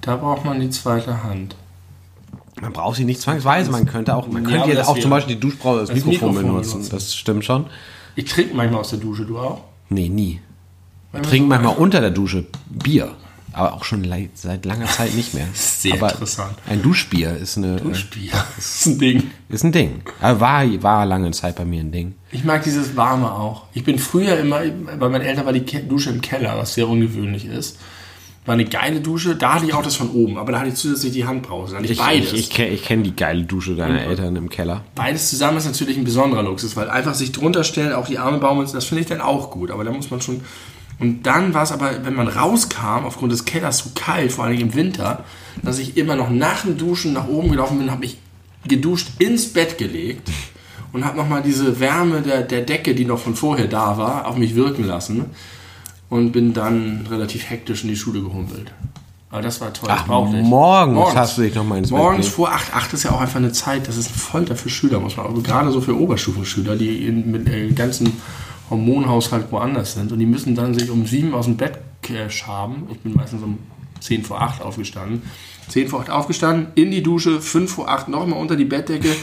[0.00, 1.56] Da braucht man die zweite Hand.
[2.60, 3.70] Man braucht sie nicht zwangsweise.
[3.70, 6.72] Man könnte auch, man könnte jetzt auch zum Beispiel die Duschbrause als Mikrofon, Mikrofon benutzen.
[6.74, 6.90] benutzen.
[6.94, 7.66] Das stimmt schon.
[8.16, 9.62] Ich trinke manchmal aus der Dusche, du auch?
[9.88, 10.40] Nee, nie.
[11.12, 13.12] Trinken so- manchmal unter der Dusche Bier.
[13.52, 15.48] Aber auch schon seit langer Zeit nicht mehr.
[15.54, 16.52] Sehr Aber interessant.
[16.68, 18.32] Ein Duschbier ist, eine, Duschbier.
[18.58, 19.30] Ist ein Ding.
[19.48, 20.02] ist ein Ding.
[20.20, 22.14] Aber war, war lange Zeit bei mir ein Ding.
[22.30, 23.64] Ich mag dieses Warme auch.
[23.72, 24.60] Ich bin früher immer,
[24.98, 27.76] bei meinen Eltern war die Dusche im Keller, was sehr ungewöhnlich ist.
[28.46, 30.74] War eine geile Dusche, da hatte ich auch das von oben, aber da hatte ich
[30.74, 31.72] zusätzlich die Handbrause.
[31.72, 32.32] Da hatte ich, Ich, beides.
[32.32, 34.82] ich, ich, kenn- kenne die geile Dusche deiner Eltern im Keller.
[34.94, 38.38] Beides zusammen ist natürlich ein besonderer Luxus, weil einfach sich drunter stellen, auch die Arme
[38.38, 39.70] baumeln, das finde ich dann auch gut.
[39.70, 40.40] Aber da muss man schon.
[40.98, 44.58] Und dann war es aber, wenn man rauskam, aufgrund des Kellers so kalt, vor allem
[44.58, 45.24] im Winter,
[45.62, 48.16] dass ich immer noch nach dem Duschen nach oben gelaufen bin, habe mich
[48.66, 50.28] geduscht ins Bett gelegt
[50.92, 54.36] und habe nochmal diese Wärme der, der Decke, die noch von vorher da war, auf
[54.36, 55.26] mich wirken lassen
[56.10, 58.72] und bin dann relativ hektisch in die Schule gehumpelt.
[59.30, 59.88] Aber das war toll.
[59.90, 60.08] Ach, ich.
[60.44, 62.34] morgens hast du dich noch mal ins Bett Morgens gelegt.
[62.34, 62.74] vor 8.
[62.74, 65.26] 8 ist ja auch einfach eine Zeit, das ist eine Folter für Schüler, muss man
[65.26, 68.12] auch gerade so für Oberstufenschüler, die in, mit äh, ganzen
[68.68, 72.88] Hormonhaushalt woanders sind und die müssen dann sich um 7 aus dem Bett äh, schaben.
[72.90, 73.58] Ich bin meistens um
[74.00, 75.22] 10 vor 8 aufgestanden.
[75.68, 79.14] 10 vor 8 aufgestanden, in die Dusche, 5 vor 8 nochmal unter die Bettdecke,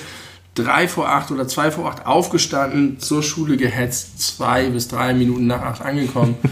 [0.57, 5.47] 3 vor 8 oder 2 vor 8 aufgestanden, zur Schule gehetzt, 2 bis 3 Minuten
[5.47, 6.35] nach 8 angekommen.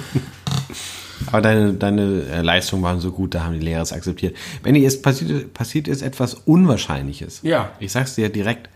[1.27, 4.35] Aber deine, deine äh, Leistungen waren so gut, da haben die Lehrer es akzeptiert.
[4.61, 7.39] Benni, es passiert, passiert ist etwas Unwahrscheinliches.
[7.41, 7.71] Ja.
[7.79, 8.69] Ich sag's dir direkt.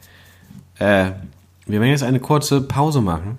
[0.79, 1.11] Äh,
[1.67, 3.37] wir werden jetzt eine kurze Pause machen.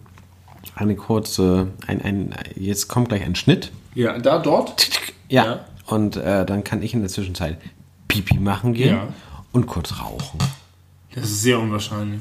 [0.76, 3.72] Eine kurze, ein, ein, jetzt kommt gleich ein Schnitt.
[3.95, 4.88] Ja, da, dort.
[5.28, 5.45] Ja.
[5.45, 5.64] Ja.
[5.86, 7.59] Und äh, dann kann ich in der Zwischenzeit
[8.07, 9.09] Pipi machen gehen Ja.
[9.51, 10.38] und kurz rauchen.
[11.12, 12.20] Das ist sehr unwahrscheinlich.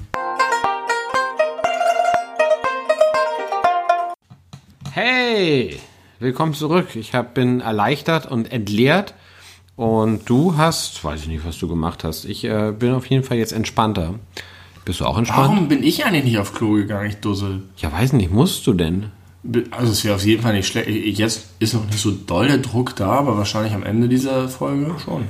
[4.91, 5.79] Hey,
[6.19, 6.95] willkommen zurück.
[6.95, 9.13] Ich hab, bin erleichtert und entleert.
[9.75, 12.25] Und du hast, weiß ich nicht, was du gemacht hast.
[12.25, 14.15] Ich äh, bin auf jeden Fall jetzt entspannter.
[14.85, 15.49] Bist du auch entspannt?
[15.49, 17.61] Warum bin ich eigentlich nicht auf Klo gegangen, ich Dussel?
[17.77, 19.11] Ja, weiß nicht, musst du denn?
[19.69, 20.89] Also es wäre auf jeden Fall nicht schlecht.
[20.89, 24.95] Jetzt ist noch nicht so doll der Druck da, aber wahrscheinlich am Ende dieser Folge
[25.05, 25.25] schon.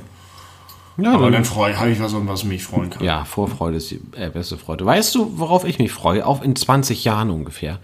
[0.96, 3.02] Ja, Aber dann, dann habe ich was, um was mich freuen kann.
[3.04, 4.84] ja Vorfreude ist die äh, beste Freude.
[4.84, 6.26] Weißt du, worauf ich mich freue?
[6.26, 7.78] Auch in 20 Jahren ungefähr.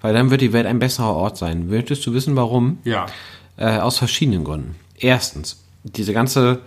[0.00, 1.68] Weil dann wird die Welt ein besserer Ort sein.
[1.68, 2.78] Möchtest du wissen, warum?
[2.84, 3.06] Ja.
[3.56, 4.76] Äh, aus verschiedenen Gründen.
[4.96, 6.60] Erstens, diese ganze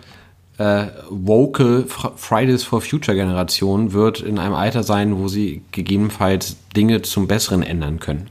[0.58, 6.56] äh, woke Fr- Fridays for Future Generation wird in einem Alter sein, wo sie gegebenenfalls
[6.76, 8.28] Dinge zum Besseren ändern können.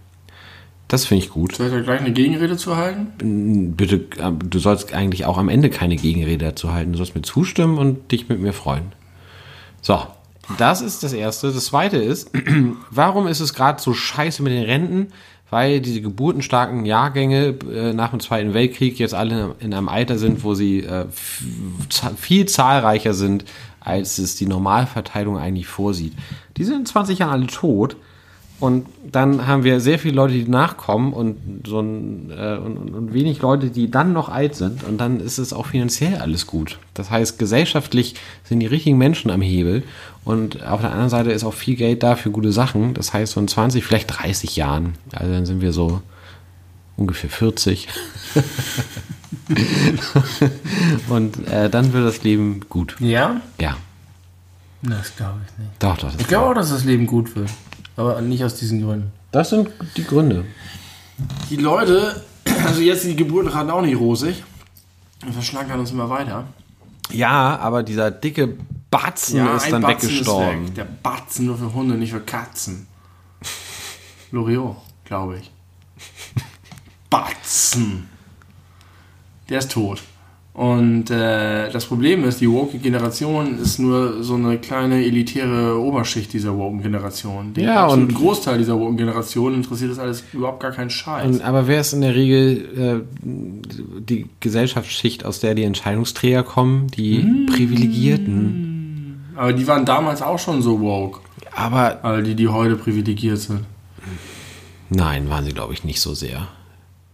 [0.91, 1.55] Das finde ich gut.
[1.55, 3.75] Soll ich da gleich eine Gegenrede zu halten?
[3.77, 6.91] Bitte, äh, du sollst eigentlich auch am Ende keine Gegenrede dazu halten.
[6.91, 8.91] Du sollst mir zustimmen und dich mit mir freuen.
[9.81, 10.01] So,
[10.57, 11.53] das ist das Erste.
[11.53, 12.31] Das Zweite ist,
[12.91, 15.13] warum ist es gerade so scheiße mit den Renten?
[15.49, 20.43] Weil diese geburtenstarken Jahrgänge äh, nach dem Zweiten Weltkrieg jetzt alle in einem Alter sind,
[20.43, 21.05] wo sie äh,
[22.17, 23.45] viel zahlreicher sind,
[23.79, 26.11] als es die Normalverteilung eigentlich vorsieht.
[26.57, 27.95] Die sind in 20 Jahren alle tot.
[28.61, 33.11] Und dann haben wir sehr viele Leute, die nachkommen und so ein, äh, und, und,
[33.11, 34.83] wenig Leute, die dann noch alt sind.
[34.83, 36.77] Und dann ist es auch finanziell alles gut.
[36.93, 39.81] Das heißt, gesellschaftlich sind die richtigen Menschen am Hebel.
[40.23, 42.93] Und auf der anderen Seite ist auch viel Geld da für gute Sachen.
[42.93, 46.03] Das heißt, so in 20, vielleicht 30 Jahren, also dann sind wir so
[46.97, 47.87] ungefähr 40.
[51.09, 52.95] und äh, dann wird das Leben gut.
[52.99, 53.41] Ja?
[53.59, 53.75] Ja,
[54.83, 55.71] Das glaube ich nicht.
[55.79, 56.11] doch, doch.
[56.11, 57.49] Das, Ich glaube auch, dass das Leben gut wird.
[57.95, 59.11] Aber nicht aus diesen Gründen.
[59.31, 60.45] das sind die Gründe.
[61.49, 62.23] Die Leute,
[62.65, 64.43] also jetzt die Geburtenraten auch nicht rosig.
[65.23, 66.45] Wir verschlankern uns immer weiter.
[67.11, 68.57] Ja, aber dieser dicke
[68.89, 70.67] Batzen ist dann Batzen weggestorben.
[70.67, 70.75] weg.
[70.75, 72.87] Der Batzen nur für Hunde, nicht für Katzen.
[74.31, 75.51] Loriot, glaube ich.
[77.09, 78.09] Batzen.
[79.49, 80.01] Der ist tot.
[80.53, 86.57] Und äh, das Problem ist, die Woke-Generation ist nur so eine kleine elitäre Oberschicht dieser
[86.57, 87.53] Woke-Generation.
[87.53, 91.25] Den Ja, und- Großteil dieser Woke-Generation interessiert das alles überhaupt gar keinen Scheiß.
[91.25, 96.87] Und, aber wer ist in der Regel äh, die Gesellschaftsschicht, aus der die Entscheidungsträger kommen?
[96.87, 99.21] Die Privilegierten.
[99.37, 101.21] Aber die waren damals auch schon so woke.
[101.55, 103.61] Aber All die, die heute privilegiert sind.
[104.89, 106.49] nein, waren sie, glaube ich, nicht so sehr.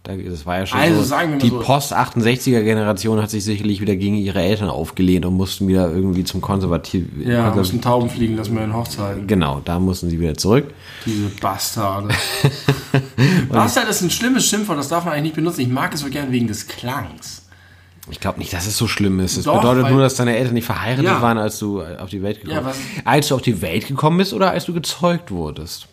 [0.04, 3.96] Da- Das war ja schon Also so, wir die so- Post-68er-Generation hat sich sicherlich wieder
[3.98, 7.06] gegen ihre Eltern aufgelehnt und mussten wieder irgendwie zum Konservativ...
[7.20, 9.28] Ja, Konserv- mussten Tauben fliegen lassen bei den Hochzeiten.
[9.28, 10.74] Genau, da mussten sie wieder zurück.
[11.06, 12.10] Diese Bastarde.
[13.50, 15.62] Bastard ist ein schlimmes Schimpfwort, das darf man eigentlich nicht benutzen.
[15.62, 17.44] Ich mag es so gern wegen des Klangs.
[18.10, 19.36] Ich glaube nicht, dass es so schlimm ist.
[19.36, 21.22] Es Doch, bedeutet nur, dass deine Eltern nicht verheiratet Ja.
[21.22, 22.80] waren, als du äh, auf die Welt gekommen Ja, bist.
[23.04, 25.88] Als du auf die Welt gekommen bist oder als du gezeugt wurdest?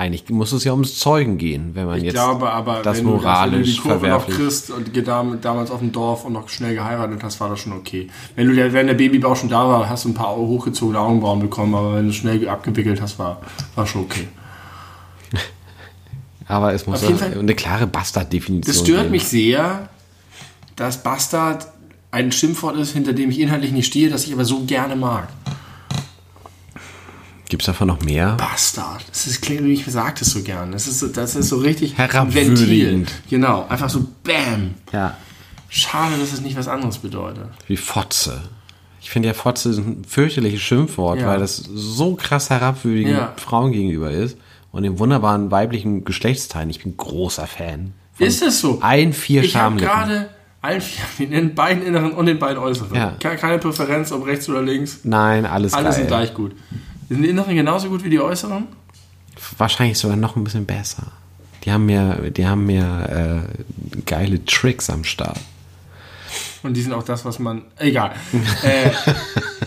[0.00, 3.04] Eigentlich muss es ja ums Zeugen gehen, wenn man Ich jetzt glaube aber, das wenn
[3.04, 4.96] du, moralisch wenn du die Kurve noch kriegst und
[5.44, 8.08] damals auf dem Dorf und noch schnell geheiratet hast, war das schon okay.
[8.34, 11.40] Wenn du der, wenn der Babybauch schon da war, hast du ein paar hochgezogene Augenbrauen
[11.40, 13.42] bekommen, aber wenn du schnell abgewickelt hast, war,
[13.74, 14.26] war schon okay.
[16.48, 19.10] Aber es muss Fall- eine klare Bastard-Definition Das stört geben.
[19.10, 19.90] mich sehr,
[20.76, 21.66] dass Bastard
[22.10, 25.28] ein Schimpfwort ist, hinter dem ich inhaltlich nicht stehe, das ich aber so gerne mag.
[27.50, 28.36] Gibt es davon noch mehr?
[28.38, 29.04] Bastard.
[29.10, 30.72] Das ist, klingt, wie ich sage das so gern.
[30.72, 33.10] Das ist, so- das ist so richtig Herabwürdigend.
[33.28, 34.74] Genau, einfach so BAM.
[34.92, 35.16] Ja.
[35.68, 37.44] Schade, dass es nicht was anderes bedeutet.
[37.66, 38.40] Wie Fotze.
[39.02, 41.26] Ich finde ja Fotze ist ein fürchterliches Schimpfwort, Ja.
[41.26, 43.32] weil das so krass herabwürdigend Ja.
[43.36, 44.36] Frauen gegenüber ist.
[44.72, 46.70] Und den wunderbaren weiblichen Geschlechtsteilen.
[46.70, 47.92] Ich bin großer Fan.
[48.18, 48.78] Ist es so?
[48.80, 50.28] Ein, vier Ich habe gerade
[50.62, 52.94] allen vier, den beiden inneren und den beiden äußeren.
[52.94, 53.16] Ja.
[53.18, 55.00] Ke- Keine Präferenz, ob rechts oder links.
[55.02, 56.26] Nein, alles, Alle sind geil.
[56.26, 56.52] gleich gut.
[57.10, 58.68] Sind die inneren genauso gut wie die äußeren?
[59.58, 61.10] Wahrscheinlich sogar noch ein bisschen besser.
[61.64, 65.40] Die haben mehr, die haben mehr äh, geile Tricks am Start.
[66.62, 67.62] Und die sind auch das, was man.
[67.78, 68.14] Egal.
[68.62, 68.92] äh,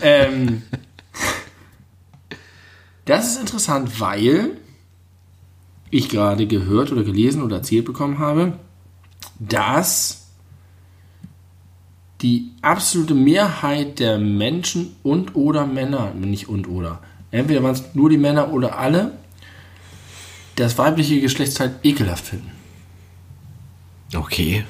[0.00, 0.62] ähm,
[3.04, 4.52] das ist interessant, weil
[5.90, 8.54] ich gerade gehört oder gelesen oder erzählt bekommen habe,
[9.38, 10.28] dass
[12.22, 17.00] die absolute Mehrheit der Menschen und oder Männer, nicht und oder,
[17.34, 19.12] entweder waren es nur die Männer oder alle,
[20.56, 22.50] das weibliche Geschlechtsteil ekelhaft finden.
[24.14, 24.64] Okay.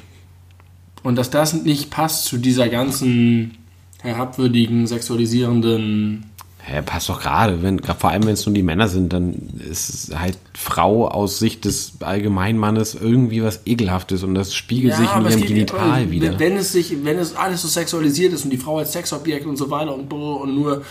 [1.03, 3.59] Und dass das nicht passt zu dieser ganzen
[4.01, 6.31] herabwürdigen, sexualisierenden.
[6.67, 7.63] Hä, passt doch gerade.
[7.63, 9.35] Wenn, vor allem, wenn es nur die Männer sind, dann
[9.71, 15.27] ist halt Frau aus Sicht des Allgemeinmannes irgendwie was Ekelhaftes und das spiegelt sich in
[15.27, 16.39] ihrem Genital wieder.
[16.39, 19.59] Wenn es, sich, wenn es alles so sexualisiert ist und die Frau als Sexobjekt und
[19.59, 20.83] so weiter und, und nur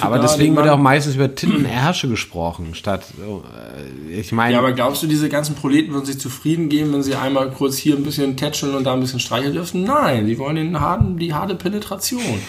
[0.00, 4.58] Aber deswegen wird auch meistens über Titten und Ärsche gesprochen, statt, äh, ich meine, Ja,
[4.58, 7.94] aber glaubst du, diese ganzen Proleten würden sich zufrieden geben, wenn sie einmal kurz hier
[7.94, 9.84] ein bisschen tätscheln und da ein bisschen streicheln dürfen?
[9.84, 12.40] Nein, die wollen den harten, die harte Penetration.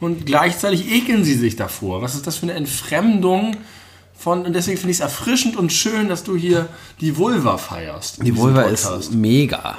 [0.00, 2.02] Und gleichzeitig ekeln sie sich davor.
[2.02, 3.56] Was ist das für eine Entfremdung
[4.14, 6.68] von, und deswegen finde ich es erfrischend und schön, dass du hier
[7.00, 8.22] die Vulva feierst.
[8.24, 9.00] die Vulva Podcast.
[9.00, 9.78] ist mega.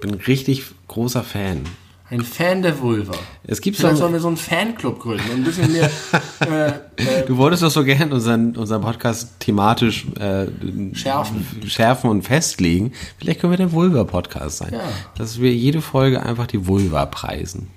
[0.00, 1.62] Bin richtig großer Fan.
[2.08, 3.12] Ein Fan der Vulva.
[3.44, 5.88] Es gibt Vielleicht so- sollen wir so einen Fanclub gründen ein bisschen mehr.
[6.40, 10.46] äh, äh, Du wolltest doch so gern unseren, unseren Podcast thematisch äh,
[10.94, 11.46] Schärfen.
[11.68, 12.92] schärfen und festlegen.
[13.18, 14.72] Vielleicht können wir der Vulva-Podcast sein.
[14.72, 14.80] Ja.
[15.16, 17.68] Dass wir jede Folge einfach die Vulva preisen.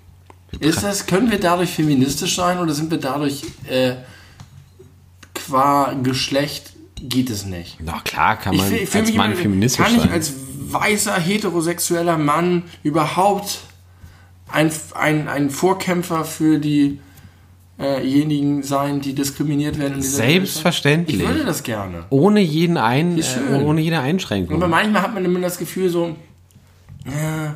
[0.59, 3.95] Ist das, können wir dadurch feministisch sein oder sind wir dadurch äh,
[5.33, 7.77] qua Geschlecht geht es nicht?
[7.81, 10.11] Na klar, kann man ich als Mann feministisch Kann ich sein.
[10.11, 10.33] als
[10.69, 13.59] weißer, heterosexueller Mann überhaupt
[14.49, 16.99] ein, ein, ein Vorkämpfer für diejenigen
[18.61, 20.01] äh sein, die diskriminiert werden?
[20.01, 21.17] Selbstverständlich.
[21.17, 21.31] Gesellschaft?
[21.31, 22.05] Ich würde das gerne.
[22.09, 24.55] ohne jeden ein, äh, ohne jede Einschränkung.
[24.55, 26.15] Aber manchmal hat man immer das Gefühl so,
[27.05, 27.55] ja,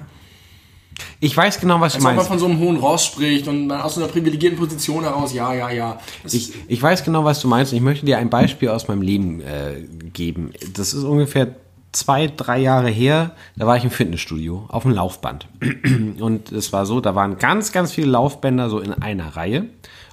[1.19, 2.29] Ich weiß genau, was du als ob man meinst.
[2.29, 5.53] von so einem hohen Ross spricht und man aus so einer privilegierten Position heraus, ja,
[5.53, 5.99] ja, ja.
[6.23, 7.71] Das Ich, ich weiß genau, was du meinst.
[7.71, 9.81] und Ich möchte dir ein Beispiel aus meinem Leben äh,
[10.13, 10.51] geben.
[10.73, 11.55] Das ist ungefähr
[11.91, 13.31] zwei, drei Jahre her.
[13.55, 15.47] Da war ich im Fitnessstudio auf dem Laufband.
[16.19, 19.65] Und es war so, da waren ganz, ganz viele Laufbänder so in einer Reihe.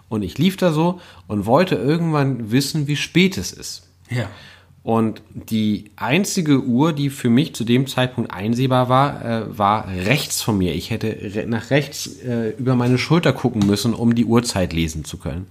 [0.09, 3.83] Und ich lief da so und wollte irgendwann wissen, wie spät es ist.
[4.11, 4.29] ja.
[4.85, 10.43] Und die einzige Uhr, die für mich zu dem Zeitpunkt einsehbar war, äh, war rechts
[10.43, 10.75] von mir.
[10.75, 15.07] Ich hätte re nach rechts äh, über meine Schulter gucken müssen, um die Uhrzeit lesen
[15.07, 15.47] zu können.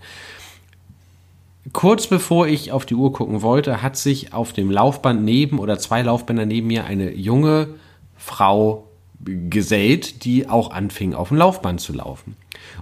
[1.71, 5.79] Kurz bevor ich auf die Uhr gucken wollte, hat sich auf dem Laufband neben oder
[5.79, 7.69] zwei Laufbänder neben mir eine junge
[8.15, 8.87] Frau
[9.19, 12.35] gesellt, die auch anfing, auf dem Laufband zu laufen.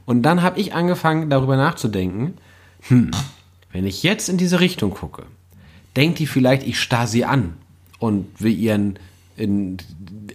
[0.05, 2.33] Und dann habe ich angefangen, darüber nachzudenken,
[2.89, 3.11] hm,
[3.71, 5.23] wenn ich jetzt in diese Richtung gucke,
[5.95, 7.57] denkt die vielleicht, ich starr sie an
[7.99, 8.99] und will ihren
[9.37, 9.77] in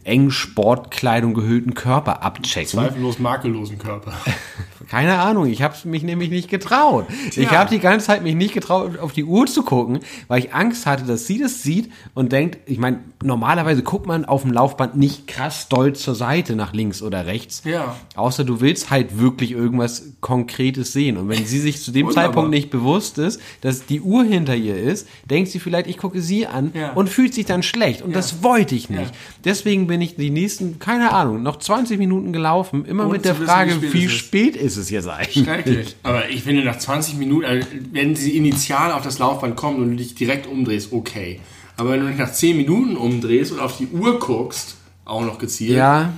[0.04, 2.70] engen Sportkleidung gehüllten Körper abchecken.
[2.70, 4.12] Zweifellos makellosen Körper.
[4.88, 7.06] Keine Ahnung, ich habe mich nämlich nicht getraut.
[7.34, 10.54] Ich habe die ganze Zeit mich nicht getraut, auf die Uhr zu gucken, weil ich
[10.54, 14.52] Angst hatte, dass sie das sieht und denkt, ich meine, normalerweise guckt man auf dem
[14.52, 17.62] Laufband nicht krass doll zur Seite nach links oder rechts.
[17.64, 17.96] Ja.
[18.14, 21.16] Außer du willst halt wirklich irgendwas Konkretes sehen.
[21.16, 22.10] Und wenn sie sich zu dem.
[22.10, 26.20] Zeitpunkt nicht bewusst ist, dass die Uhr hinter ihr ist, denkt sie vielleicht, ich gucke
[26.20, 26.92] sie an Ja.
[26.92, 28.02] und fühlt sich dann schlecht.
[28.02, 29.10] Und das wollte ich nicht.
[29.10, 29.20] Ja.
[29.44, 33.34] Deswegen bin ich die nächsten, keine Ahnung, noch 20 Minuten gelaufen, immer Ohne mit der
[33.34, 34.75] Frage, wie spät wie es ist.
[34.76, 35.44] Ist es jetzt eigentlich?
[35.44, 35.96] Schrecklich.
[36.02, 39.90] Aber ich finde, nach 20 Minuten, also wenn sie initial auf das Laufband kommt und
[39.90, 41.40] du dich direkt umdrehst, okay.
[41.76, 45.38] Aber wenn du dich nach 10 Minuten umdrehst und auf die Uhr guckst, auch noch
[45.38, 46.12] gezielt, Ja,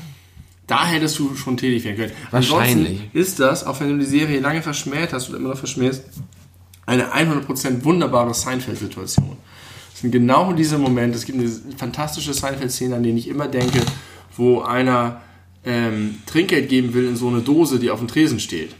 [0.67, 2.13] Da hättest du schon tätig werden können.
[2.31, 2.89] Wahrscheinlich.
[2.89, 6.05] Ansonsten ist das, auch wenn du die Serie lange verschmäht hast oder immer noch verschmähst,
[6.87, 9.37] eine 100% wunderbare Seinfeld-Situation.
[9.95, 11.17] Es sind genau diese Momente.
[11.17, 13.81] Es gibt eine fantastische Seinfeld-Szene, an denen ich immer denke,
[14.37, 15.21] wo einer
[15.65, 18.75] ähm, Trinkgeld geben will in so eine Dose, die auf dem Tresen steht.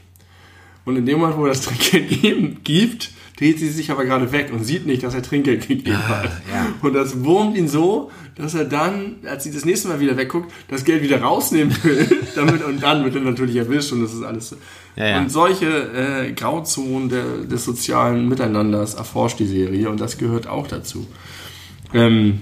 [0.85, 4.33] Und in dem Moment, wo er das Trinkgeld geben, gibt, dreht sie sich aber gerade
[4.33, 6.31] weg und sieht nicht, dass er Trinkgeld gegeben hat.
[6.53, 6.67] ja.
[6.83, 10.51] Und das wurmt ihn so, dass er dann, als sie das nächste Mal wieder wegguckt,
[10.69, 12.09] das Geld wieder rausnehmen will.
[12.35, 14.57] damit, und dann wird er natürlich erwischt und das ist alles.
[14.97, 15.21] Ja, ja.
[15.21, 20.67] Und solche äh, Grauzonen der, des sozialen Miteinanders erforscht die Serie und das gehört auch
[20.67, 21.07] dazu.
[21.95, 22.41] Ähm,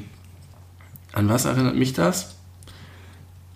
[1.13, 2.36] an was erinnert mich das?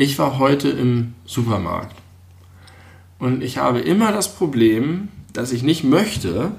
[0.01, 1.95] Ich war heute im Supermarkt
[3.19, 6.53] und ich habe immer das Problem, dass ich nicht möchte,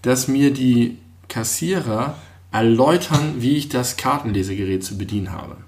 [0.00, 0.96] dass mir die
[1.28, 2.16] Kassierer
[2.50, 5.58] erläutern, wie ich das Kartenlesegerät zu bedienen habe.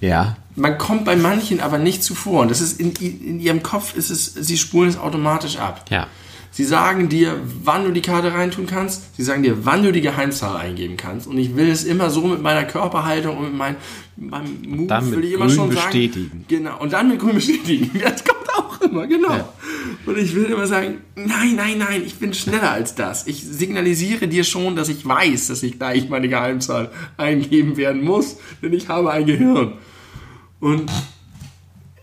[0.00, 0.36] Ja.
[0.54, 4.10] Man kommt bei manchen aber nicht zuvor und das ist in, in ihrem Kopf ist
[4.10, 5.86] es, sie spulen es automatisch ab.
[5.90, 6.06] Ja.
[6.50, 9.16] Sie sagen dir, wann du die Karte reintun kannst.
[9.16, 11.26] Sie sagen dir, wann du die Geheimzahl eingeben kannst.
[11.26, 13.76] Und ich will es immer so mit meiner Körperhaltung und mit mein,
[14.16, 16.28] meinem Move Dann mit will ich immer grün schon bestätigen.
[16.30, 16.44] sagen.
[16.48, 16.78] Genau.
[16.80, 17.90] Und dann mit grün bestätigen.
[18.02, 19.32] Das kommt auch immer, genau.
[19.32, 19.48] Ja.
[20.06, 23.26] Und ich will immer sagen, nein, nein, nein, ich bin schneller als das.
[23.26, 28.36] Ich signalisiere dir schon, dass ich weiß, dass ich gleich meine Geheimzahl eingeben werden muss,
[28.62, 29.74] denn ich habe ein Gehirn.
[30.60, 30.90] Und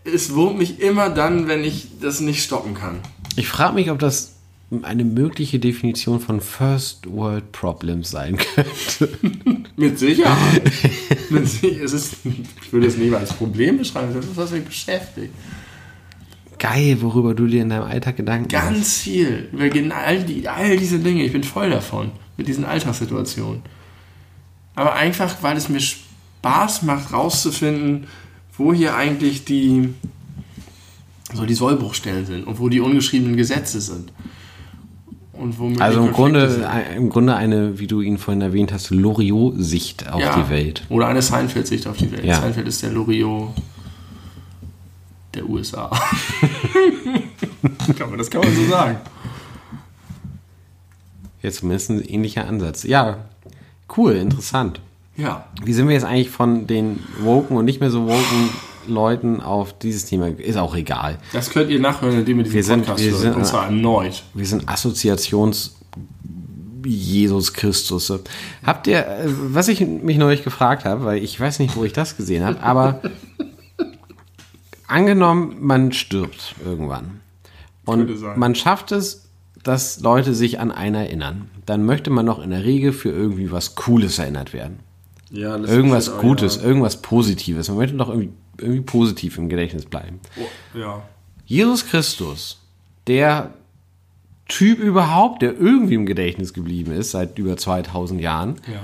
[0.04, 2.98] es wurmt mich immer dann, wenn ich das nicht stoppen kann.
[3.36, 4.33] Ich frage mich, ob das
[4.82, 9.08] eine mögliche Definition von First World Problems sein könnte.
[9.76, 10.62] Mit Sicherheit.
[11.30, 11.84] Mit Sicherheit.
[11.84, 12.16] Es ist,
[12.62, 15.32] ich würde es nicht mal als Problem beschreiben, das ist, was mich beschäftigt.
[16.58, 18.66] Geil, worüber du dir in deinem Alltag Gedanken machst.
[18.66, 19.50] Ganz viel.
[19.52, 19.64] Über
[19.94, 21.22] all, die, all diese Dinge.
[21.24, 22.10] Ich bin voll davon.
[22.36, 23.62] Mit diesen Alltagssituationen.
[24.74, 28.06] Aber einfach, weil es mir Spaß macht, rauszufinden,
[28.56, 29.90] wo hier eigentlich die,
[31.32, 34.12] so die Sollbruchstellen sind und wo die ungeschriebenen Gesetze sind.
[35.80, 40.36] Also im Grunde, im Grunde eine, wie du ihn vorhin erwähnt hast, Loriot-Sicht auf Ja.
[40.38, 40.84] die Welt.
[40.88, 42.24] Oder eine Seinfeld-Sicht auf die Welt.
[42.24, 42.40] Ja.
[42.40, 43.50] Seinfeld ist der Loriot
[45.34, 45.90] der USA.
[47.86, 48.98] das kann man so sagen.
[51.42, 52.84] Ja, zumindest ein ähnlicher Ansatz.
[52.84, 53.18] Ja,
[53.96, 54.80] cool, interessant.
[55.16, 55.46] Ja.
[55.62, 58.48] Wie sind wir jetzt eigentlich von den woken und nicht mehr so woken
[58.88, 60.28] Leuten auf dieses Thema?
[60.28, 61.18] Ist auch egal.
[61.32, 63.20] Das könnt ihr nachhören, indem ihr diesen Wir sind- Podcast wir hört.
[63.20, 64.22] sind- und zwar erneut.
[64.34, 65.76] Wir sind Assoziations
[66.86, 68.12] Jesus Christus.
[68.64, 71.92] Habt ihr, äh, was ich mich neulich gefragt habe, weil ich weiß nicht, wo ich
[71.94, 73.00] das gesehen habe, aber
[74.86, 77.20] angenommen, man stirbt irgendwann
[77.86, 79.28] und man schafft es,
[79.62, 83.50] dass Leute sich an einen erinnern, dann möchte man noch in der Regel für irgendwie
[83.50, 84.80] was Cooles erinnert werden.
[85.30, 86.62] Ja, Irgendwas ist- Gutes, Ja.
[86.64, 87.68] irgendwas Positives.
[87.68, 90.20] Man möchte doch irgendwie, irgendwie positiv im Gedächtnis bleiben.
[90.38, 91.02] Oh, ja.
[91.46, 92.60] Jesus Christus,
[93.06, 93.50] der
[94.46, 98.80] Typ überhaupt, der irgendwie im Gedächtnis geblieben ist seit über 2000 Jahren, ja.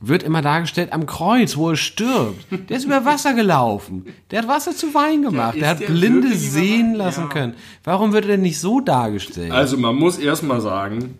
[0.00, 2.46] wird immer dargestellt am Kreuz, wo er stirbt.
[2.70, 4.06] Der ist über Wasser gelaufen.
[4.30, 5.54] Der hat Wasser zu Wein gemacht.
[5.54, 7.28] ist der hat der Blinde sehen lassen Ja.
[7.28, 7.54] können.
[7.84, 9.52] Warum wird er denn nicht so dargestellt?
[9.52, 11.18] Also man muss erstmal sagen,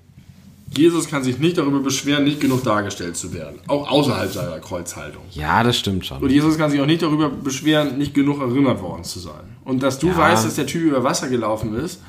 [0.76, 3.58] Jesus kann sich nicht darüber beschweren, nicht genug dargestellt zu werden.
[3.66, 5.22] Auch außerhalb seiner Kreuzhaltung.
[5.32, 6.30] ja, das stimmt Und schon.
[6.30, 9.56] Jesus kann sich auch nicht darüber beschweren, nicht genug erinnert worden zu sein.
[9.64, 10.16] Und dass du Ja.
[10.16, 12.00] weißt, dass der Typ über Wasser gelaufen ist,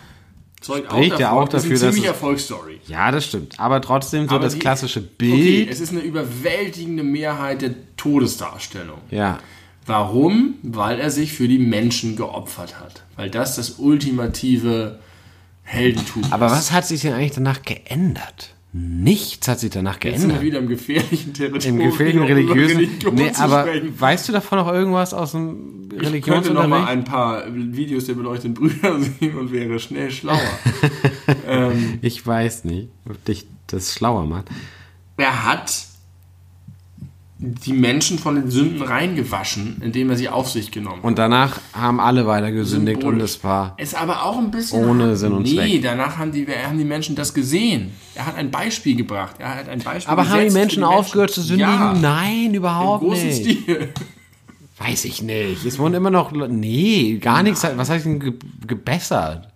[0.62, 2.80] zeugt Spricht ja auch das dafür, ist eine ziemliche Erfolgsstory.
[2.88, 3.58] Ja, das stimmt.
[3.60, 5.70] Aber trotzdem so Aber das die- klassische Okay, Bild.
[5.72, 9.00] es ist eine überwältigende Mehrheit der Todesdarstellung.
[9.10, 9.40] ja.
[9.86, 10.56] Warum?
[10.62, 13.02] Weil er sich für die Menschen geopfert hat.
[13.16, 15.00] Weil das das ultimative
[15.70, 18.56] Heldentum Aber was hat sich denn eigentlich danach geändert?
[18.72, 20.42] Nichts hat sich danach Jetzt sind wir geändert.
[20.44, 21.80] wieder im gefährlichen Territorium.
[21.82, 22.78] Im gefährlichen religiösen.
[22.78, 24.00] Religion Nee, aber sprechen.
[24.00, 26.88] weißt du davon noch irgendwas aus dem Ich könnte noch mal Religionsunterricht?
[26.90, 30.40] ein paar Videos der beleuchteten Brüder sehen und wäre schnell schlauer.
[31.48, 34.50] ähm, Ich weiß nicht, ob dich das schlauer macht.
[35.18, 35.74] er hat
[37.42, 41.04] die Menschen von den Sünden reingewaschen, indem er sie auf sich genommen hat.
[41.06, 43.32] Und danach haben alle weiter gesündigt und Symbolisch.
[43.38, 43.76] es war.
[43.78, 44.84] Ist aber auch ein bisschen.
[44.84, 45.82] Ohne Sinn und nee, Zweck.
[45.84, 47.92] danach haben die, haben die Menschen das gesehen.
[48.14, 49.38] Er hat ein Beispiel gebracht.
[49.40, 51.72] Er hat ein Beispiel Aber haben die für Menschen aufgehört zu sündigen?
[51.72, 53.38] Ja, Nein, im überhaupt großen nicht.
[53.62, 53.94] Stil.
[54.78, 55.66] Weiß ich nicht.
[55.66, 56.34] Es wurden immer noch.
[56.34, 57.64] Nee, gar nichts.
[57.64, 58.34] hat- Was heißt denn ge
[58.68, 59.48] gebessert?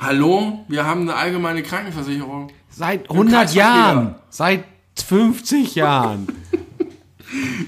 [0.00, 2.48] Hallo, wir haben eine allgemeine Krankenversicherung.
[2.70, 3.62] Seit 100 Kreisverkehr.
[3.64, 4.14] Jahren.
[4.28, 4.64] Seit
[5.06, 6.26] 50 Jahren.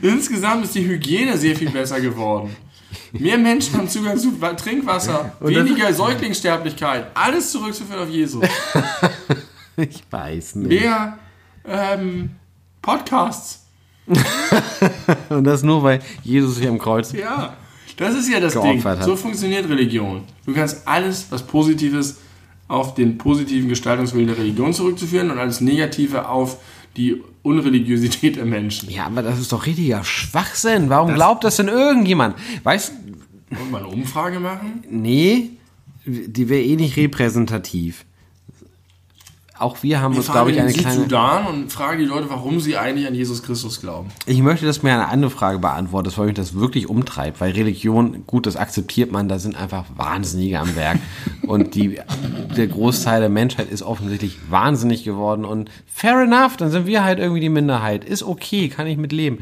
[0.03, 2.55] Insgesamt ist die Hygiene sehr viel besser geworden.
[3.13, 8.45] Mehr Menschen haben Zugang zu Wa- Trinkwasser, Und weniger Säuglingssterblichkeit, alles zurückzuführen auf Jesus.
[9.77, 10.69] Ich weiß nicht.
[10.83, 11.19] Mehr
[11.67, 12.31] ähm,
[12.83, 13.65] Podcasts.
[15.31, 17.57] Und das nur, weil Jesus sich am Kreuz Ja.
[17.97, 18.83] Das ist ja das Ding.
[18.85, 19.05] Hat.
[19.05, 20.25] So funktioniert Religion.
[20.47, 22.17] Du kannst alles, was Positives,
[22.69, 26.59] auf den positiven Gestaltungswillen der Religion zurückzuführen und alles Negative auf
[26.97, 28.91] die Unreligiosität der Menschen.
[28.91, 30.89] Ja, aber das ist doch richtiger Schwachsinn.
[30.91, 32.37] Warum glaubt das denn irgendjemand?
[32.63, 32.93] Weißt
[33.51, 34.85] Und mal eine Umfrage machen?
[34.91, 35.51] nee,
[36.05, 38.05] die wäre eh nicht repräsentativ.
[39.61, 40.95] Auch wir haben Wir uns, glaube ich, in eine kleine.
[40.95, 44.09] Südsudan und fragen die Leute, warum sie eigentlich an Jesus Christus glauben.
[44.25, 48.25] Ich möchte, dass mir eine andere Frage beantwortet, weil mich das wirklich umtreibt, weil Religion,
[48.27, 50.99] gut, das akzeptiert man, da sind einfach Wahnsinnige am Werk.
[51.47, 52.01] Und die,
[52.57, 55.45] der Großteil der Menschheit ist offensichtlich wahnsinnig geworden.
[55.45, 58.05] Und fair enough, dann sind wir halt irgendwie die Minderheit.
[58.05, 59.41] Ist okay, kann ich mit leben.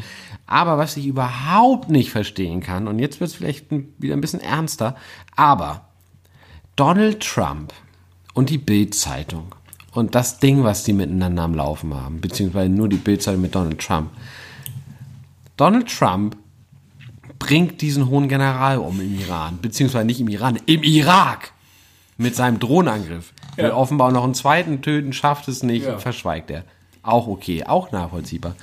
[0.49, 4.41] Aber was ich überhaupt nicht verstehen kann, und jetzt wird es vielleicht wieder ein bisschen
[4.41, 4.97] ernster,
[5.37, 5.83] aber
[6.75, 7.73] Donald Trump
[8.35, 9.55] und die Bild-Zeitung
[9.93, 13.79] und das Ding, was die miteinander am Laufen haben, beziehungsweise nur die Bild-Zeitung mit Donald
[13.81, 14.11] Trump.
[15.57, 16.37] Donald Trump
[17.39, 21.53] bringt diesen hohen General um im Iran, beziehungsweise nicht im Iran, im Irak
[22.17, 23.33] mit seinem Drohnenangriff.
[23.57, 25.99] Will offenbar noch einen zweiten töten, schafft es nicht, Ja.
[25.99, 26.65] verschweigt er.
[27.03, 28.55] Auch okay, auch nachvollziehbar.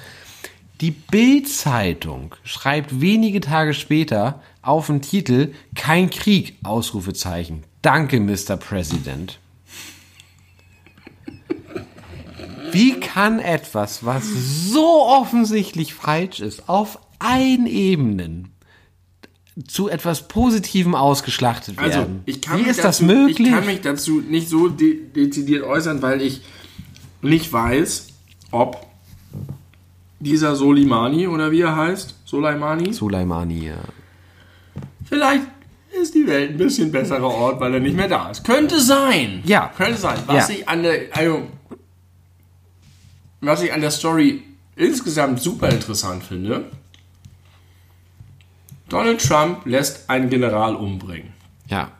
[0.82, 7.64] Die Bild-Zeitung schreibt wenige Tage später auf den Titel Kein Krieg, Ausrufezeichen.
[7.82, 8.58] Danke, Mr.
[8.58, 9.40] President.
[12.76, 14.24] Wie kann etwas, was
[14.70, 18.52] so offensichtlich falsch ist, auf allen Ebenen
[19.68, 22.22] zu etwas Positivem ausgeschlachtet Also, werden?
[22.26, 23.48] ich kann, Wie mich ist dazu, das möglich?
[23.48, 26.42] ich kann mich dazu nicht so de dezidiert äußern, weil ich
[27.22, 28.08] nicht weiß,
[28.52, 28.86] ob
[30.20, 33.76] dieser Soleimani oder wie er heißt, Soleimani, Soleimani, ja.
[35.08, 35.44] vielleicht
[36.02, 38.44] ist die Welt ein bisschen besserer Ort, weil er nicht mehr da ist.
[38.44, 39.42] Könnte sein.
[39.46, 39.72] Ja.
[39.78, 40.18] Könnte sein.
[40.26, 40.56] Was Ja.
[40.56, 41.44] ich an der, also,
[43.46, 44.44] was ich an der Story
[44.76, 46.70] insgesamt super interessant finde,
[48.90, 51.34] Donald Trump lässt einen General umbringen.
[51.68, 51.92] Ja.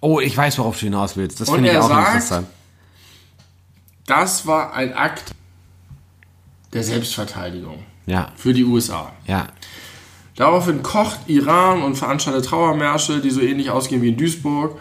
[0.00, 1.40] Oh, ich weiß, worauf du hinaus willst.
[1.40, 2.46] Das finde ich auch sagt- interessant.
[4.06, 5.34] Das war ein Akt
[6.72, 9.12] der Selbstverteidigung Ja, für die USA.
[9.26, 9.48] ja.
[10.36, 14.80] Daraufhin kocht Iran und veranstaltet Trauermärsche, die so ähnlich ausgehen wie in Duisburg.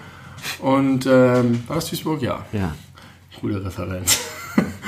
[0.60, 2.22] Und ähm, war das Duisburg?
[2.22, 2.46] Ja.
[2.54, 2.76] Ja.
[3.42, 4.20] Gute Referenz.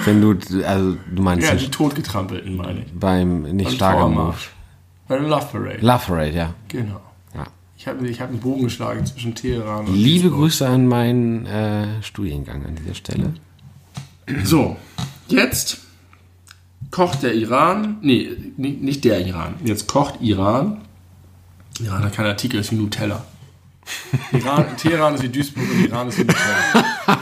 [0.06, 0.32] Wenn du,
[0.66, 2.92] also du meinst Ja, die Totgetrampelten, meine ich.
[2.94, 4.00] beim nicht Beim starker.
[4.00, 4.50] Trauermarsch.
[5.08, 5.78] Bei der Love Parade.
[5.82, 6.54] Love Parade, ja.
[6.68, 7.02] Genau.
[7.36, 7.46] ja.
[7.78, 10.40] Ich habe ich hab einen Bogen geschlagen zwischen Teheran und Liebe Duisburg.
[10.42, 13.34] Grüße an meinen äh, Studiengang an dieser Stelle.
[14.44, 14.78] So,
[15.28, 15.80] jetzt
[16.92, 20.82] kocht der Iran, nee, ni- nicht der Iran, jetzt kocht Iran.
[21.82, 23.26] Iran hat keinen Artikel, ist wie Nutella.
[24.34, 26.86] Iran, Teheran ist wie Duisburg und Iran ist wie Nutella.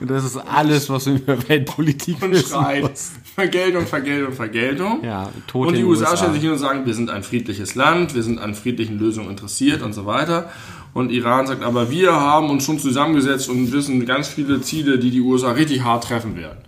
[0.00, 3.12] Und das ist alles, was wir über Weltpolitik Und wissen schreit muss.
[3.34, 5.04] Vergeltung, Vergeltung, Vergeltung.
[5.04, 6.16] Ja, Tote und die USA USA.
[6.16, 9.30] stellen sich hin und sagen, wir sind ein friedliches Land, wir sind an friedlichen Lösungen
[9.30, 10.50] interessiert und so weiter.
[10.94, 15.10] Und Iran sagt aber, wir haben uns schon zusammengesetzt und wissen ganz viele Ziele, die
[15.10, 16.58] die USA richtig hart treffen werden.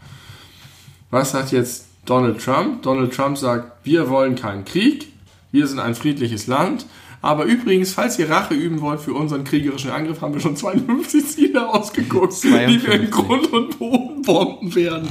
[1.10, 2.82] Was sagt jetzt Donald Trump?
[2.82, 5.08] Donald Trump sagt, wir wollen keinen Krieg,
[5.52, 6.86] wir sind ein friedliches Land.
[7.22, 11.26] Aber übrigens, falls ihr Rache üben wollt für unseren kriegerischen Angriff, haben wir schon 52
[11.26, 13.10] Ziele ausgeguckt, die wir in 52.
[13.10, 15.08] Grund und Boden bomben werden.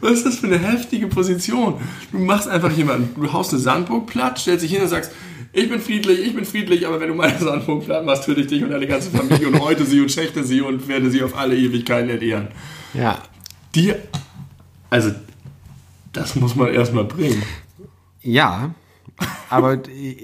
[0.00, 1.74] Was ist das für eine heftige Position?
[2.10, 5.12] Du machst einfach jemanden, du haust eine Sandburg platt, stellst dich hin und sagst,
[5.52, 8.46] ich bin friedlich, ich bin friedlich, aber wenn du meine Sandburg platt machst, töte ich
[8.46, 11.36] dich und deine ganze Familie und heute sie und schächte sie und werde sie auf
[11.36, 12.48] alle Ewigkeiten entehren.
[12.94, 13.22] Ja.
[13.74, 13.92] Die,
[14.90, 15.12] also,
[16.12, 17.42] das muss man erstmal bringen.
[18.22, 18.74] Ja.
[19.50, 19.78] Aber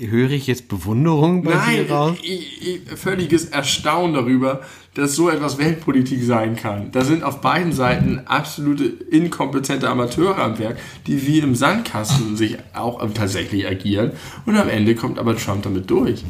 [0.09, 2.17] höre ich jetzt Bewunderung bei Nein, dir raus?
[2.23, 4.61] ich, ich, völliges Erstaunen darüber,
[4.95, 6.91] dass so etwas Weltpolitik sein kann.
[6.93, 12.57] Da sind auf beiden Seiten absolute inkompetente Amateure am Werk, die wie im Sandkasten sich
[12.75, 14.13] auch tatsächlich agieren.
[14.47, 16.25] Und am Ende kommt aber Trump damit durch.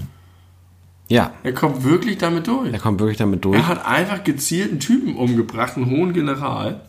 [1.08, 1.32] Ja.
[1.42, 2.72] Er kommt wirklich damit durch.
[2.72, 3.56] Er kommt wirklich damit durch.
[3.56, 6.82] Er hat einfach gezielt einen Typen umgebracht, einen hohen General.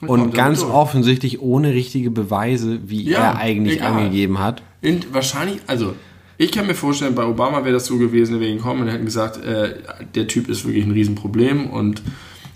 [0.00, 0.72] Und kommt ganz durch.
[0.72, 3.92] offensichtlich ohne richtige Beweise, wie Ja, er eigentlich egal.
[3.92, 4.62] angegeben hat.
[4.84, 5.94] Und wahrscheinlich, also
[6.36, 9.04] ich kann mir vorstellen, bei Obama wäre das so gewesen, er wäre gekommen und hätten
[9.04, 9.76] gesagt, äh,
[10.14, 12.02] der Typ ist wirklich ein Riesenproblem und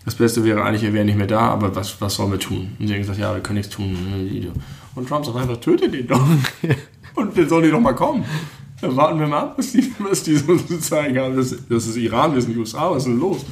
[0.04, 2.76] das Beste wäre eigentlich, er wäre nicht mehr da, aber was, was sollen wir tun?
[2.78, 3.96] Und sie haben gesagt, ja, wir können nichts tun.
[4.94, 6.26] Und Trump sagt einfach, tötet ihn doch.
[7.14, 8.24] und dann sollen die doch mal kommen.
[8.80, 11.36] Dann warten wir mal ab, was die, was die so zu zeigen haben.
[11.36, 13.44] Das, das ist Iran, wir sind die USA, was ist denn los?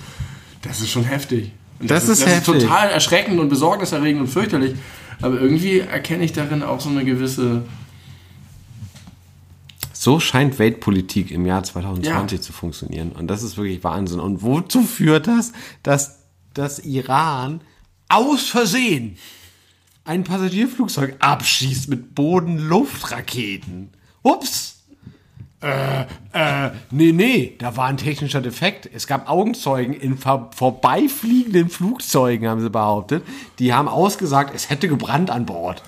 [0.62, 1.52] Das ist schon heftig.
[1.78, 2.54] Und Das ist das heftig.
[2.54, 4.74] ist total erschreckend und besorgniserregend und fürchterlich.
[5.20, 7.62] Aber irgendwie erkenne ich darin auch so eine gewisse
[10.06, 12.40] So scheint Weltpolitik im Jahr 2020 Ja.
[12.40, 13.10] zu funktionieren.
[13.10, 14.20] Und das ist wirklich Wahnsinn.
[14.20, 15.50] Und wozu führt das,
[15.82, 16.20] dass
[16.54, 17.60] das Iran
[18.08, 19.16] aus Versehen
[20.04, 23.88] ein Passagierflugzeug abschießt mit Boden-Luftraketen?
[24.22, 24.74] Ups!
[25.60, 26.02] äh,
[26.32, 28.88] äh, nee, nee, da war ein technischer Defekt.
[28.94, 33.24] Es gab Augenzeugen in vor vorbeifliegenden Flugzeugen, haben sie behauptet.
[33.58, 35.82] Die haben ausgesagt, es hätte gebrannt an Bord.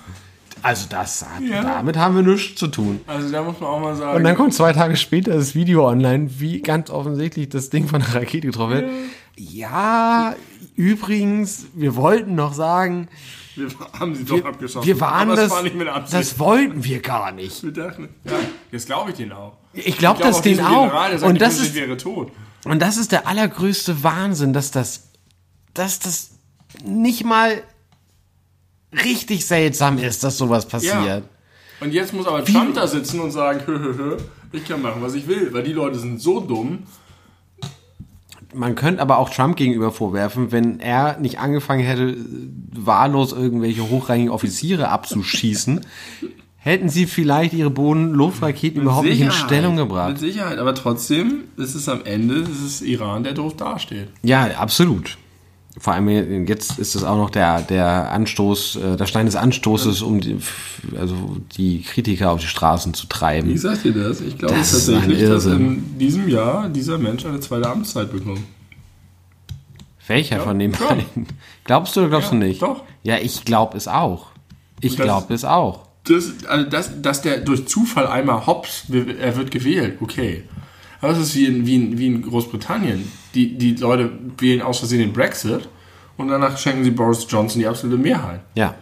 [0.61, 1.61] Also das hat, Ja.
[1.63, 2.99] damit haben wir nichts zu tun.
[3.07, 4.17] Also da muss man auch mal sagen.
[4.17, 8.01] Und dann kommt zwei Tage später das Video online, wie ganz offensichtlich das Ding von
[8.01, 8.89] der Rakete getroffen wird.
[9.37, 10.35] Ja,
[10.75, 13.07] übrigens, wir wollten noch sagen,
[13.55, 13.67] wir
[13.99, 14.85] haben sie doch wir, abgeschossen.
[14.87, 16.13] wir waren Aber das, es war nicht mit Absicht.
[16.13, 17.63] das wollten wir gar nicht.
[17.63, 18.33] wir dachten, ja,
[18.71, 19.53] jetzt glaube ich den auch.
[19.73, 20.83] Ich glaube glaub das den auch.
[20.83, 22.31] General, der sagt, Und das ist wäre tot.
[22.65, 25.09] Und das ist der allergrößte Wahnsinn, dass das,
[25.73, 26.31] dass das
[26.83, 27.61] nicht mal
[28.93, 31.23] richtig seltsam ist, dass sowas passiert.
[31.79, 34.17] Und jetzt muss aber Trump da sitzen und sagen, hö, hö, hö,
[34.51, 36.79] ich kann machen, was ich will, weil die Leute sind so dumm.
[38.53, 42.17] Man könnte aber auch Trump gegenüber vorwerfen, wenn er nicht angefangen hätte,
[42.71, 45.85] wahllos irgendwelche hochrangigen Offiziere abzuschießen,
[46.57, 50.17] hätten sie vielleicht ihre Boden-Luftraketen überhaupt nicht in Stellung Mit gebracht.
[50.17, 54.09] Sicherheit, aber trotzdem ist es am Ende, ist es Iran, der doof dasteht.
[54.23, 55.17] Ja, absolut.
[55.77, 60.01] Vor allem jetzt ist es auch noch der, der Anstoß, äh, der Stein des Anstoßes,
[60.01, 60.37] um die,
[60.99, 63.49] also die Kritiker auf die Straßen zu treiben.
[63.51, 67.39] Ich sag dir das, ich glaube Das tatsächlich, dass in diesem Jahr dieser Mensch eine
[67.39, 68.41] zweite Amtszeit bekommt.
[70.07, 70.77] Welcher von den ja.
[70.79, 71.27] beiden?
[71.65, 72.61] Glaubst du oder glaubst Ja, du nicht?
[72.61, 72.83] doch.
[73.03, 74.27] Ja, ich glaube es auch.
[74.81, 75.87] Ich glaube es auch.
[76.05, 80.45] Das, also das, dass der durch Zufall einmal hops, er wird gewählt, okay.
[81.01, 83.09] Aber es ist wie in, wie in, wie in Großbritannien.
[83.33, 85.69] Die, die Leute wählen aus Versehen den Brexit
[86.17, 88.41] und danach schenken sie Boris Johnson die absolute Mehrheit.
[88.55, 88.75] Ja.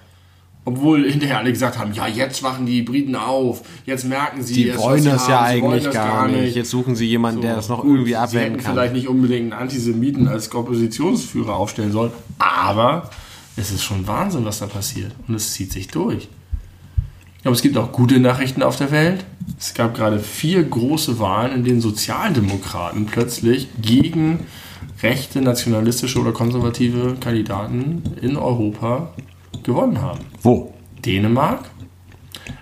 [0.66, 4.78] Obwohl hinterher alle gesagt haben, ja, jetzt wachen die Briten auf, jetzt merken sie Die
[4.78, 6.56] wollen sie das ja haben, wollen eigentlich das gar nicht.
[6.56, 8.74] Jetzt suchen sie jemanden, der das noch Gut, irgendwie sie abwenden kann.
[8.74, 13.10] vielleicht nicht unbedingt einen Antisemiten als Oppositionsführer aufstellen sollen, aber
[13.56, 15.14] es ist schon Wahnsinn, was da passiert.
[15.28, 16.28] Und es zieht sich durch.
[17.48, 19.24] Aber es gibt auch gute Nachrichten auf der Welt.
[19.58, 24.42] Es gab gerade vier große Wahlen, in denen Sozialdemokraten plötzlich gegen
[25.02, 29.14] rechte, nationalistische oder konservative Kandidaten in Europa
[29.64, 30.20] gewonnen haben.
[30.42, 30.74] Wo?
[31.06, 31.70] Dänemark,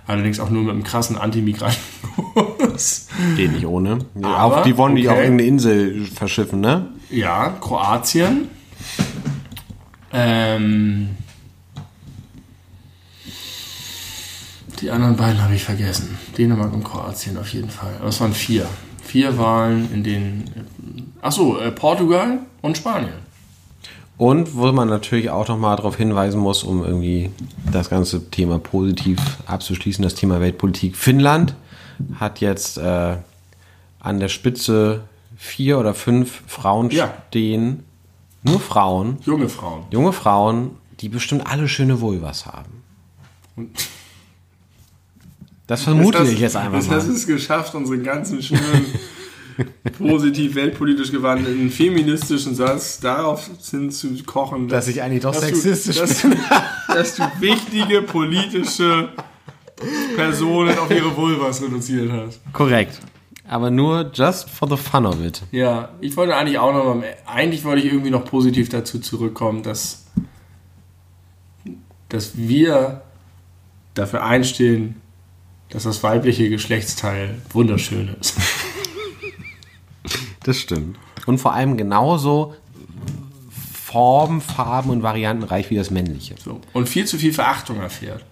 [0.06, 3.08] allerdings auch nur mit einem krassen Antimigrantenkurs.
[3.34, 3.98] Geht nicht ohne.
[4.22, 5.16] Ja, Aber, auf, die wollen die okay.
[5.16, 6.90] auf irgendeine Insel verschiffen, ne?
[7.10, 8.46] Ja, Kroatien.
[10.12, 11.08] Ähm,
[14.80, 16.18] die anderen beiden habe ich vergessen.
[16.36, 17.94] Dänemark und Kroatien auf jeden Fall.
[17.98, 18.66] Aber es waren vier.
[19.02, 20.44] Vier Wahlen, in denen.
[21.22, 23.14] Achso, äh, Portugal und Spanien.
[24.18, 27.30] Und wo man natürlich auch nochmal darauf hinweisen muss, um irgendwie
[27.70, 30.96] das ganze Thema positiv abzuschließen, das Thema Weltpolitik.
[30.96, 31.54] Finnland
[32.18, 33.16] hat jetzt äh,
[34.00, 35.02] an der Spitze
[35.36, 37.12] vier oder fünf Frauen Ja.
[37.28, 37.84] stehen.
[38.42, 39.82] Nur Frauen, Junge Frauen.
[39.90, 40.70] junge Frauen,
[41.00, 42.82] die bestimmt alle schöne Vulvas haben.
[45.66, 47.14] Das vermute ich jetzt einfach das hast mal.
[47.14, 48.86] es geschafft, unseren ganzen schönen,
[49.98, 55.96] positiv weltpolitisch gewandten, feministischen Satz darauf hin zu kochen, Dass ich eigentlich doch dass sexistisch
[55.96, 56.28] du, dass, du,
[56.88, 59.08] dass du wichtige politische
[60.14, 62.40] Personen auf ihre Vulvas reduziert hast.
[62.52, 63.00] Korrekt.
[63.48, 65.42] Aber nur just for the fun of it.
[65.52, 69.62] Ja, ich wollte eigentlich auch noch mal, eigentlich wollte ich irgendwie noch positiv dazu zurückkommen,
[69.62, 70.06] dass,
[72.08, 73.02] dass wir
[73.94, 74.96] dafür einstehen,
[75.70, 78.34] dass das weibliche Geschlechtsteil wunderschön ist.
[80.44, 80.96] Das stimmt.
[81.26, 82.54] Und vor allem genauso
[83.84, 86.36] Formen, Farben und variantenreich wie das männliche.
[86.38, 86.60] So.
[86.72, 88.24] Und viel zu viel Verachtung erfährt.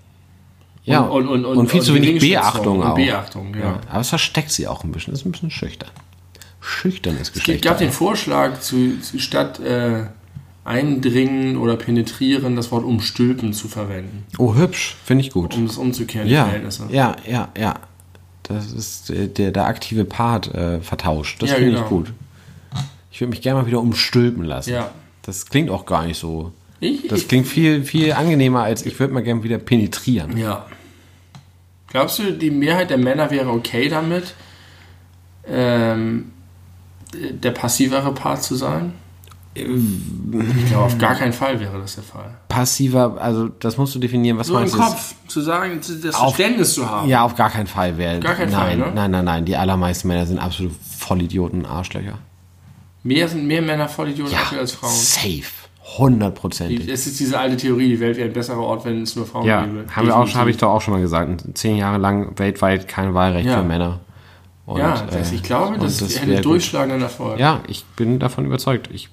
[0.84, 2.94] Ja, und, und, und, und viel zu wenig Beachtung auch.
[2.94, 3.60] Beachtung, ja.
[3.60, 5.12] Ja, aber es versteckt sie auch ein bisschen.
[5.14, 5.90] Ist ein bisschen schüchtern.
[6.60, 7.64] Schüchternes Es Geschlecht.
[7.64, 10.04] gab den Vorschlag, zu, zu statt äh,
[10.64, 14.96] eindringen oder penetrieren, das Wort umstülpen zu verwenden, oh, hübsch.
[15.04, 15.54] Finde ich gut.
[15.54, 16.86] um das umzukehren, die Ja, Verhältnisse.
[16.90, 17.74] ja, ja, ja.
[18.44, 21.42] Das ist äh, der, der aktive Part äh, vertauscht.
[21.42, 21.82] Das Ja, finde genau.
[21.84, 22.12] ich gut.
[23.10, 24.70] Ich würde mich gerne mal wieder umstülpen lassen.
[24.72, 24.90] Ja.
[25.22, 26.52] Das klingt auch gar nicht so.
[26.80, 30.36] Ich, Das klingt viel, viel angenehmer, als ich würde mal gerne wieder penetrieren.
[30.36, 30.66] ja.
[31.88, 34.34] Glaubst du, die Mehrheit der Männer wäre okay damit,
[35.46, 36.32] ähm,
[37.14, 38.94] der passivere Part zu sein?
[39.54, 42.34] Ich glaube, auf gar keinen Fall wäre das der Fall.
[42.48, 44.78] Passiver, also das musst du definieren, was So im meinst du?
[44.78, 47.08] Kopf zu sagen, das Auf- Verständnis zu haben.
[47.08, 48.18] Ja, auf gar keinen Fall wäre.
[48.20, 48.92] Gar keinen nein, Fall, ne?
[48.94, 49.44] Nein, nein, nein.
[49.44, 52.18] Die allermeisten Männer sind absolut Vollidioten Arschlöcher.
[53.04, 54.90] Mehr sind mehr Männer Vollidioten Ja, als Frauen.
[54.92, 55.42] safe.
[55.98, 56.88] Hundertprozentig.
[56.88, 59.46] Es ist diese alte Theorie, die Welt wäre ein besserer Ort, wenn es nur Frauen
[59.46, 59.84] Ja, gäbe.
[59.94, 60.36] haben wir auch, Definitiv.
[60.40, 61.44] habe ich doch auch schon mal gesagt.
[61.54, 63.58] Zehn Jahre lang weltweit kein Wahlrecht Ja.
[63.58, 64.00] für Männer.
[64.66, 66.44] Und, Ja, das, äh, ich glaube, das, das hätte wär gut.
[66.46, 67.38] durchschlagenden Erfolg.
[67.38, 68.88] Ja, ich bin davon überzeugt.
[68.92, 69.10] Ich,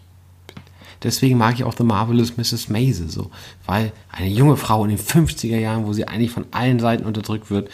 [1.03, 2.69] deswegen mag ich auch The Marvelous Mrs.
[2.69, 3.31] Maisel so.
[3.65, 7.49] Weil eine junge Frau in den 50er Jahren, wo sie eigentlich von allen Seiten unterdrückt
[7.49, 7.69] wird,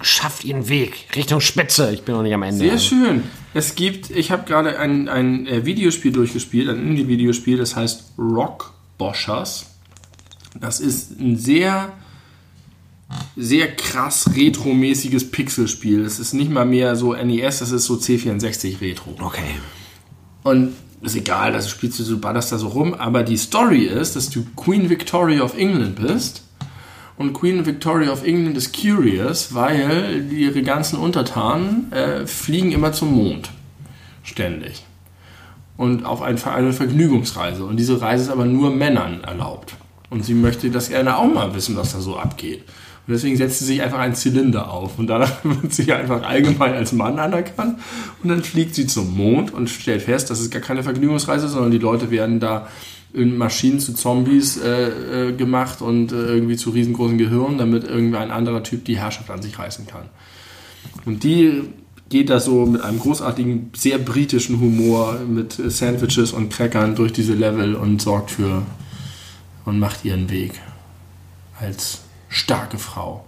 [0.00, 1.92] schafft ihren Weg Richtung Spitze.
[1.92, 2.58] Ich bin noch nicht am Ende.
[2.58, 2.84] Sehr also.
[2.84, 3.22] schön.
[3.54, 8.72] Es gibt, ich habe gerade ein, ein äh, Videospiel durchgespielt, ein Indie-Videospiel, das heißt Rock
[8.98, 9.66] Boschers.
[10.58, 11.92] Das ist ein sehr,
[13.36, 16.04] sehr krass retromäßiges Pixelspiel.
[16.04, 19.14] Das ist nicht mal mehr so NES, das ist so C64 Retro.
[19.20, 19.54] Okay.
[20.42, 24.14] Und ist egal, das spielst du, du ballerst da so rum, aber die Story ist,
[24.16, 26.44] dass du Queen Victoria of England bist.
[27.16, 33.12] Und Queen Victoria of England ist curious, weil ihre ganzen Untertanen äh, fliegen immer zum
[33.12, 33.50] Mond.
[34.22, 34.84] Ständig.
[35.76, 37.64] Und auf ein, eine Vergnügungsreise.
[37.64, 39.74] Und diese Reise ist aber nur Männern erlaubt.
[40.10, 42.64] Und sie möchte das gerne auch mal wissen, was da so abgeht.
[43.06, 44.98] Und deswegen setzt sie sich einfach einen Zylinder auf.
[44.98, 47.78] Und danach wird sie einfach allgemein als Mann anerkannt.
[48.22, 51.72] Und dann fliegt sie zum Mond und stellt fest, das ist gar keine Vergnügungsreise, sondern
[51.72, 52.68] die Leute werden da
[53.12, 58.16] in Maschinen zu Zombies äh, äh, gemacht und äh, irgendwie zu riesengroßen Gehirnen, damit irgendwie
[58.16, 60.04] ein anderer Typ die Herrschaft an sich reißen kann.
[61.04, 61.62] Und die
[62.08, 67.34] geht da so mit einem großartigen, sehr britischen Humor mit Sandwiches und Crackern durch diese
[67.34, 68.62] Level und sorgt für
[69.64, 70.52] und macht ihren Weg
[71.60, 72.01] als
[72.32, 73.24] starke Frau.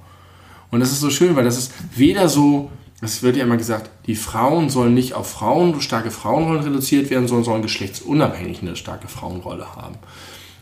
[0.71, 3.91] Und das ist so schön, weil das ist weder so, es wird ja immer gesagt,
[4.07, 9.07] die Frauen sollen nicht auf Frauen, starke Frauenrollen reduziert werden, sondern sollen geschlechtsunabhängig eine starke
[9.07, 9.97] Frauenrolle haben.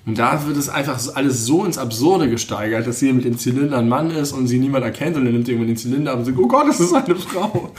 [0.05, 3.79] Und da wird es einfach alles so ins Absurde gesteigert, dass sie mit dem Zylinder
[3.79, 6.25] ein Mann ist und sie niemand erkennt und er nimmt irgendwann den Zylinder ab und
[6.25, 7.73] sagt, oh Gott, das ist eine Frau.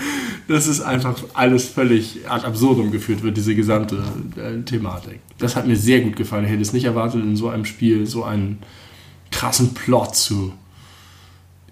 [0.48, 4.02] Das ist einfach alles völlig ad absurdum geführt wird, diese gesamte
[4.38, 5.20] äh, Thematik.
[5.38, 6.46] Das hat mir sehr gut gefallen.
[6.46, 8.60] Ich hätte es nicht erwartet, in so einem Spiel so einen
[9.34, 10.54] krassen Plot zu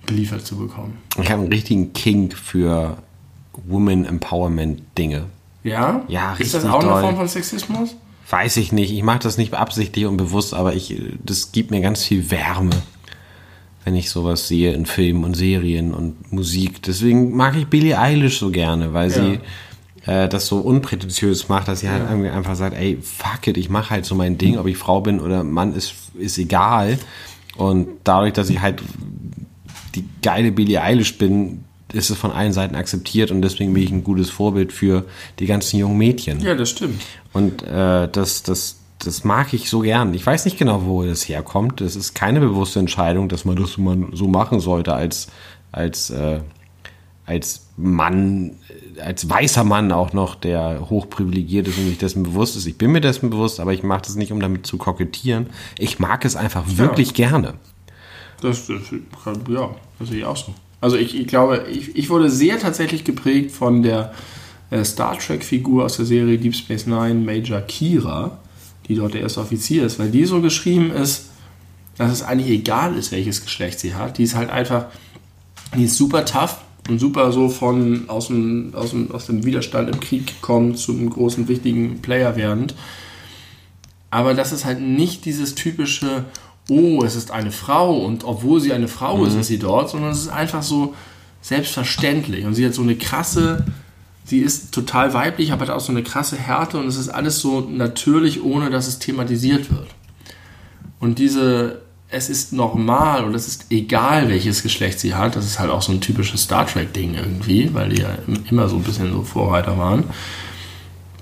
[0.05, 0.97] geliefert zu bekommen.
[1.21, 2.97] Ich habe einen richtigen Kink für
[3.67, 5.25] Women Empowerment Dinge.
[5.63, 6.03] Ja?
[6.07, 7.01] Ja, Ist das richtig auch eine doll.
[7.01, 7.95] Form von Sexismus?
[8.29, 8.91] Weiß ich nicht.
[8.91, 12.71] Ich mache das nicht beabsichtigt und bewusst, aber ich, das gibt mir ganz viel Wärme,
[13.83, 16.81] wenn ich sowas sehe in Filmen und Serien und Musik.
[16.81, 19.39] Deswegen mag ich Billie Eilish so gerne, weil sie
[20.05, 23.69] äh, das so unprätentiös macht, dass sie halt irgendwie einfach sagt, ey, fuck it, ich
[23.69, 26.97] mache halt so mein Ding, ob ich Frau bin oder Mann, ist, ist egal.
[27.57, 28.81] Und dadurch, dass ich halt
[29.95, 33.91] die geile Billie Eilish bin, ist es von allen Seiten akzeptiert und deswegen bin ich
[33.91, 35.05] ein gutes Vorbild für
[35.39, 36.39] die ganzen jungen Mädchen.
[36.39, 37.01] Ja, das stimmt.
[37.33, 40.13] Und äh, das, das, das mag ich so gern.
[40.13, 41.81] Ich weiß nicht genau, wo das herkommt.
[41.81, 45.27] Es ist keine bewusste Entscheidung, dass man das so, machen sollte als,
[45.71, 46.39] als, äh,
[47.25, 48.57] als Mann,
[48.99, 52.65] als weißer Mann auch noch, der hochprivilegiert ist und sich dessen bewusst ist.
[52.65, 55.47] Ich bin mir dessen bewusst, aber ich mache das nicht, um damit zu kokettieren.
[55.77, 57.55] Ich mag es einfach wirklich gerne.
[58.41, 58.79] Das, das,
[59.49, 60.53] ja, das sehe ich auch so.
[60.81, 64.13] Also ich, ich glaube, ich, ich wurde sehr tatsächlich geprägt von der
[64.71, 68.39] äh, Star Trek-Figur aus der Serie Deep Space Nine, Major Kira,
[68.87, 71.29] die dort der erste Offizier ist, weil die so geschrieben ist,
[71.97, 74.17] dass es eigentlich egal ist, welches Geschlecht sie hat.
[74.17, 74.85] Die ist halt einfach,
[75.75, 76.57] die ist super tough
[76.89, 81.09] und super so von aus dem, aus dem, aus dem Widerstand im Krieg gekommen zum
[81.09, 82.75] großen, wichtigen Player werdend.
[84.09, 86.25] Aber das ist halt nicht dieses typische,
[86.69, 90.11] oh, es ist eine Frau und obwohl sie eine Frau ist, ist sie dort, sondern
[90.11, 90.93] es ist einfach so
[91.41, 92.45] selbstverständlich.
[92.45, 93.65] Und sie hat so eine krasse,
[94.25, 97.39] sie ist total weiblich, aber hat auch so eine krasse Härte und es ist alles
[97.39, 99.87] so natürlich, ohne dass es thematisiert wird.
[100.99, 101.81] Und diese,
[102.11, 105.81] es ist normal und es ist egal, welches Geschlecht sie hat, das ist halt auch
[105.81, 108.09] so ein typisches Star Trek-Ding irgendwie, weil die ja
[108.49, 110.03] immer so ein bisschen so Vorreiter waren.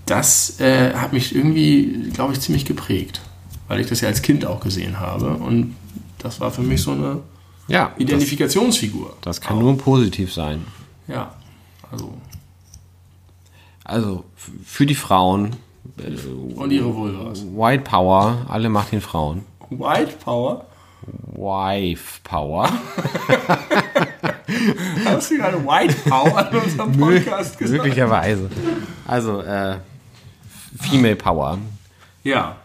[0.06, 3.22] Das äh, hat mich irgendwie, glaube ich, ziemlich geprägt,
[3.68, 5.76] weil ich das ja als Kind auch gesehen habe und
[6.18, 7.20] das war für mich so eine
[7.68, 9.16] Ja, das, Identifikationsfigur.
[9.22, 10.66] das kann nur positiv sein.
[11.08, 11.34] Ja,
[11.92, 12.14] also
[13.84, 14.24] Also
[14.66, 15.56] für die Frauen,
[16.56, 17.44] und ihre Vulvas.
[17.56, 19.44] White Power, alle macht den Frauen.
[19.70, 20.66] White Power?
[21.34, 22.70] Wife Power.
[25.06, 27.84] Hast du gerade White Power in unserem Podcast gesagt?
[27.84, 28.50] Möglicherweise.
[29.08, 29.78] Also, äh,
[30.80, 31.58] Female Power.
[32.24, 32.58] Ja.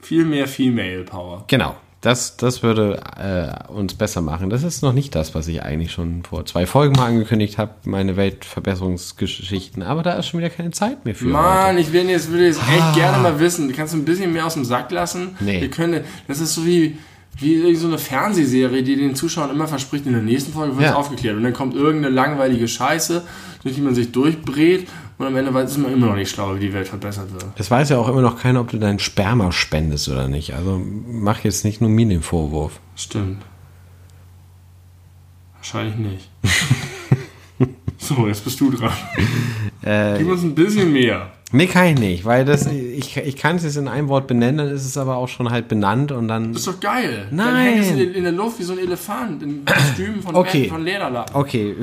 [0.00, 1.44] Viel mehr Female Power.
[1.48, 1.76] Genau.
[2.02, 4.48] Das, das würde äh, uns besser machen.
[4.48, 7.72] Das ist noch nicht das, was ich eigentlich schon vor zwei Folgen mal angekündigt habe,
[7.84, 9.82] meine Weltverbesserungsgeschichten.
[9.82, 11.24] Aber da ist schon wieder keine Zeit mehr für.
[11.24, 13.72] Mann, ich will jetzt, will jetzt echt gerne mal wissen.
[13.72, 15.36] Kannst du ein bisschen mehr aus dem Sack lassen?
[15.40, 15.60] Nee.
[15.62, 16.96] Wir können, das ist so wie,
[17.38, 20.90] wie so eine Fernsehserie, die den Zuschauern immer verspricht, in der nächsten Folge wird es
[20.92, 20.96] Ja.
[20.96, 21.36] aufgeklärt.
[21.36, 23.22] Und dann kommt irgendeine langweilige Scheiße,
[23.62, 24.88] durch die man sich durchbrät.
[25.18, 27.44] Und am Ende weiß ist man immer noch nicht schlau, wie die Welt verbessert wird.
[27.56, 30.54] Es weiß ja auch immer noch keiner, ob du dein Sperma spendest oder nicht.
[30.54, 32.80] Also mach jetzt nicht nur mir den Vorwurf.
[32.96, 33.42] Stimmt.
[35.56, 36.30] Wahrscheinlich nicht.
[37.98, 38.92] so, jetzt bist du dran.
[39.82, 41.32] Äh, Gib uns ein bisschen mehr.
[41.52, 44.58] Nee, kann ich nicht, weil das, ich, ich kann es jetzt in einem Wort benennen,
[44.58, 46.52] dann ist es aber auch schon halt benannt und dann.
[46.52, 47.28] Das ist doch geil.
[47.30, 47.66] Dann Nein.
[47.74, 50.68] hängt es in, in der Luft wie so ein Elefant im Kostüm von, Okay.
[50.68, 51.36] von Lederlappen.
[51.36, 51.76] Okay.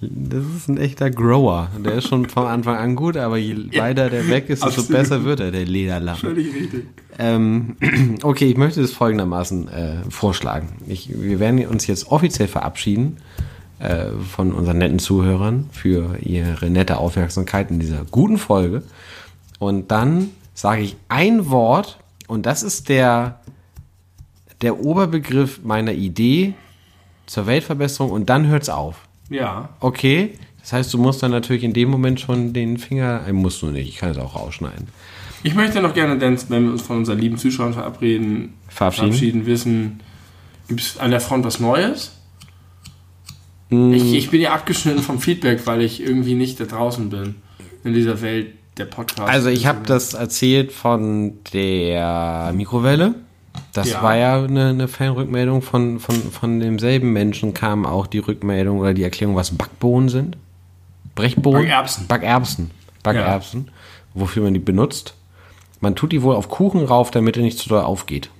[0.00, 1.70] Das ist ein echter Grower.
[1.84, 5.24] Der ist schon von Anfang an gut, aber je weiter der weg ist, desto besser
[5.24, 6.20] wird er, der Lederlappen.
[6.20, 6.86] Völlig richtig.
[7.18, 7.76] Ähm,
[8.22, 10.76] okay, ich möchte das folgendermaßen äh, vorschlagen.
[10.86, 13.16] Ich, wir werden uns jetzt offiziell verabschieden
[14.34, 18.82] von unseren netten Zuhörern für ihre nette Aufmerksamkeit in dieser guten Folge.
[19.58, 23.40] Und dann sage ich ein Wort und das ist der,
[24.60, 26.54] der Oberbegriff meiner Idee
[27.26, 29.06] zur Weltverbesserung und dann hört's auf.
[29.30, 29.68] Ja.
[29.80, 33.62] Okay, das heißt, du musst dann natürlich in dem Moment schon den Finger, äh, musst
[33.62, 34.88] du nicht, ich kann es auch rausschneiden.
[35.42, 39.46] Ich möchte noch gerne, denn, wenn wir uns von unseren lieben Zuschauern verabreden, Verabschieden.
[39.46, 40.00] wissen,
[40.66, 42.17] gibt es an der Front was Neues?
[43.70, 43.92] Mm.
[43.92, 47.36] Ich, ich bin ja abgeschnitten vom Feedback, weil ich irgendwie nicht da draußen bin
[47.84, 49.28] in dieser Welt der Podcast.
[49.28, 53.14] Also ich habe das erzählt von der Mikrowelle.
[53.72, 54.02] Das Ja.
[54.02, 58.94] war ja eine, eine Fanrückmeldung von, von, von demselben Menschen kam auch die Rückmeldung oder
[58.94, 60.36] die Erklärung, was Backbohnen sind.
[61.14, 61.62] Brechbohnen?
[61.62, 62.06] Backerbsen.
[62.06, 62.70] Backerbsen.
[63.02, 63.70] Backerbsen.
[64.14, 65.14] Wofür man die benutzt.
[65.80, 68.30] Man tut die wohl auf Kuchen rauf, damit er nicht zu doll aufgeht.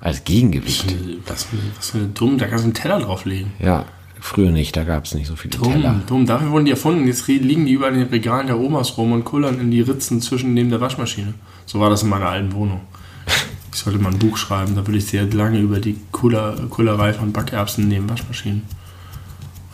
[0.00, 0.94] Als Gegengewicht.
[1.26, 1.46] Was,
[1.78, 3.52] was für eine dumm, da kannst du einen Teller drauflegen.
[3.58, 3.86] Ja,
[4.26, 5.90] früher nicht, da gab es nicht so viele Teller.
[5.90, 7.06] Dumm, dumm, dafür wurden die erfunden.
[7.06, 10.20] Jetzt liegen die überall in den Regalen der Omas rum und kullern in die Ritzen
[10.20, 11.34] zwischen neben der Waschmaschine.
[11.64, 12.80] So war das in meiner alten Wohnung.
[13.72, 17.12] Ich sollte mal ein Buch schreiben, da würde ich sehr lange über die Kuller, Kullerei
[17.12, 18.62] von Backerbsen neben Waschmaschinen.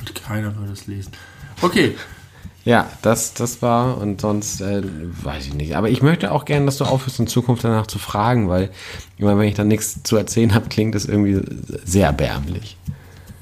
[0.01, 1.13] Und keiner würde es lesen.
[1.61, 1.95] Okay,
[2.65, 4.83] Ja, das, das war und sonst äh,
[5.23, 5.77] weiß ich nicht.
[5.77, 8.71] Aber ich möchte auch gerne, dass du aufhörst, in Zukunft danach zu fragen, weil
[9.19, 11.41] immer wenn ich dann nichts zu erzählen habe, klingt das irgendwie
[11.85, 12.77] sehr erbärmlich.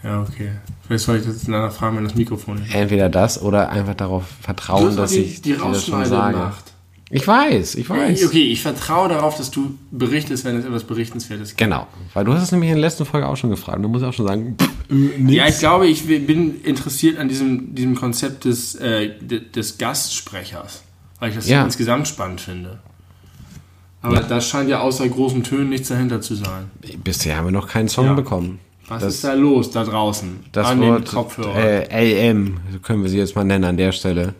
[0.03, 0.53] Ja, okay.
[0.87, 2.75] Vielleicht soll ich das danach fragen, wenn das Mikrofon ist.
[2.75, 6.37] Entweder das oder einfach darauf vertrauen, dass ich die das schon sage.
[6.37, 6.65] Rausschneidemacht.
[7.13, 8.25] Ich weiß, ich weiß.
[8.27, 11.59] Okay, ich vertraue darauf, dass du berichtest, wenn es etwas Berichtenswertes gibt.
[11.59, 13.83] Genau, weil du hast es nämlich in der letzten Folge auch schon gefragt.
[13.85, 15.33] Du musst auch schon sagen, pff, äh, nix.
[15.35, 20.83] Ja, ich glaube, ich bin interessiert an diesem, diesem Konzept des, äh, de- des Gastsprechers,
[21.19, 21.65] weil ich das Ja.
[21.65, 22.79] insgesamt spannend finde.
[24.03, 26.71] Aber da scheint ja außer großen Tönen nichts dahinter zu sein.
[27.05, 28.15] Bisher haben wir noch keinen Song Ja.
[28.15, 28.59] bekommen.
[28.91, 30.41] Was Das- ist da los da draußen?
[30.53, 31.57] Das an den Wort Kopfhörern.
[31.57, 34.35] äh, AM, können wir sie jetzt mal nennen an der Stelle.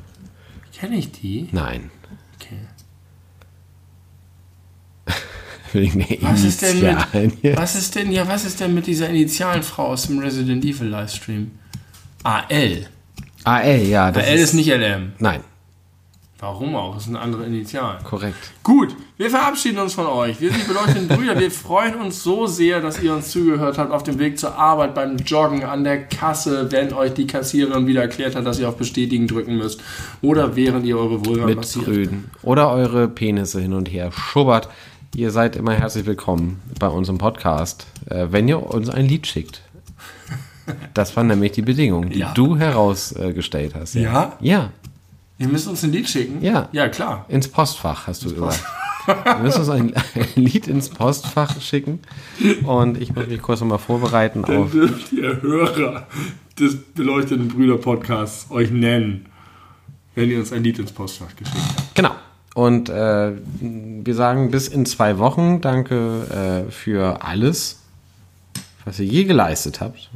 [0.77, 1.49] Kenne ich die?
[1.53, 1.91] Nein.
[2.37, 2.57] Okay.
[5.73, 9.09] Wegen der Was ist denn mit, was ist denn, ja, was ist denn mit dieser
[9.09, 11.53] initialen Frau aus dem Resident Evil Livestream?
[12.25, 12.87] AL.
[13.45, 14.07] AL, ja.
[14.07, 15.13] AL ist nicht LM.
[15.19, 15.41] Nein,
[16.43, 16.95] Warum auch?
[16.95, 18.03] Das sind andere Initialen.
[18.03, 18.53] korrekt.
[18.63, 20.41] Gut, wir verabschieden uns von euch.
[20.41, 21.39] Wir sind die beleuchteten Brüder.
[21.39, 24.95] Wir freuen uns so sehr, dass ihr uns zugehört habt auf dem Weg zur Arbeit,
[24.95, 28.77] beim Joggen, an der Kasse, wenn euch die Kassiererin wieder erklärt hat, dass ihr auf
[28.77, 29.83] Bestätigen drücken müsst.
[30.23, 32.09] Oder während ihr eure Vulva Mit massiert.
[32.43, 34.69] Oder eure Penisse hin und her schubbert.
[35.15, 39.61] Ihr seid immer herzlich willkommen bei unserem Podcast, äh, wenn ihr uns ein Lied schickt.
[40.95, 42.33] Das war nämlich die Bedingung, die Ja.
[42.33, 43.95] du herausgestellt hast.
[43.95, 44.37] Ja?
[44.41, 44.71] Ja,
[45.41, 46.43] Ihr müsst uns ein Lied schicken?
[46.43, 46.69] Ja.
[46.73, 47.25] Ja, klar.
[47.29, 48.63] ins Postfach, hast du gesagt.
[49.07, 49.95] Wir müssen uns ein,
[50.35, 52.01] Lied ins Postfach schicken.
[52.65, 54.71] Und ich muss mich kurz nochmal vorbereiten auf.
[54.71, 56.07] dürft ihr Hörer
[56.59, 59.27] des beleuchteten Brüder Podcasts euch nennen,
[60.15, 61.95] wenn ihr uns ein Lied ins Postfach geschickt habt.
[61.95, 62.15] Genau.
[62.55, 67.81] Und äh, wir sagen bis in zwei Wochen danke äh, für alles,
[68.85, 70.11] was ihr je geleistet habt.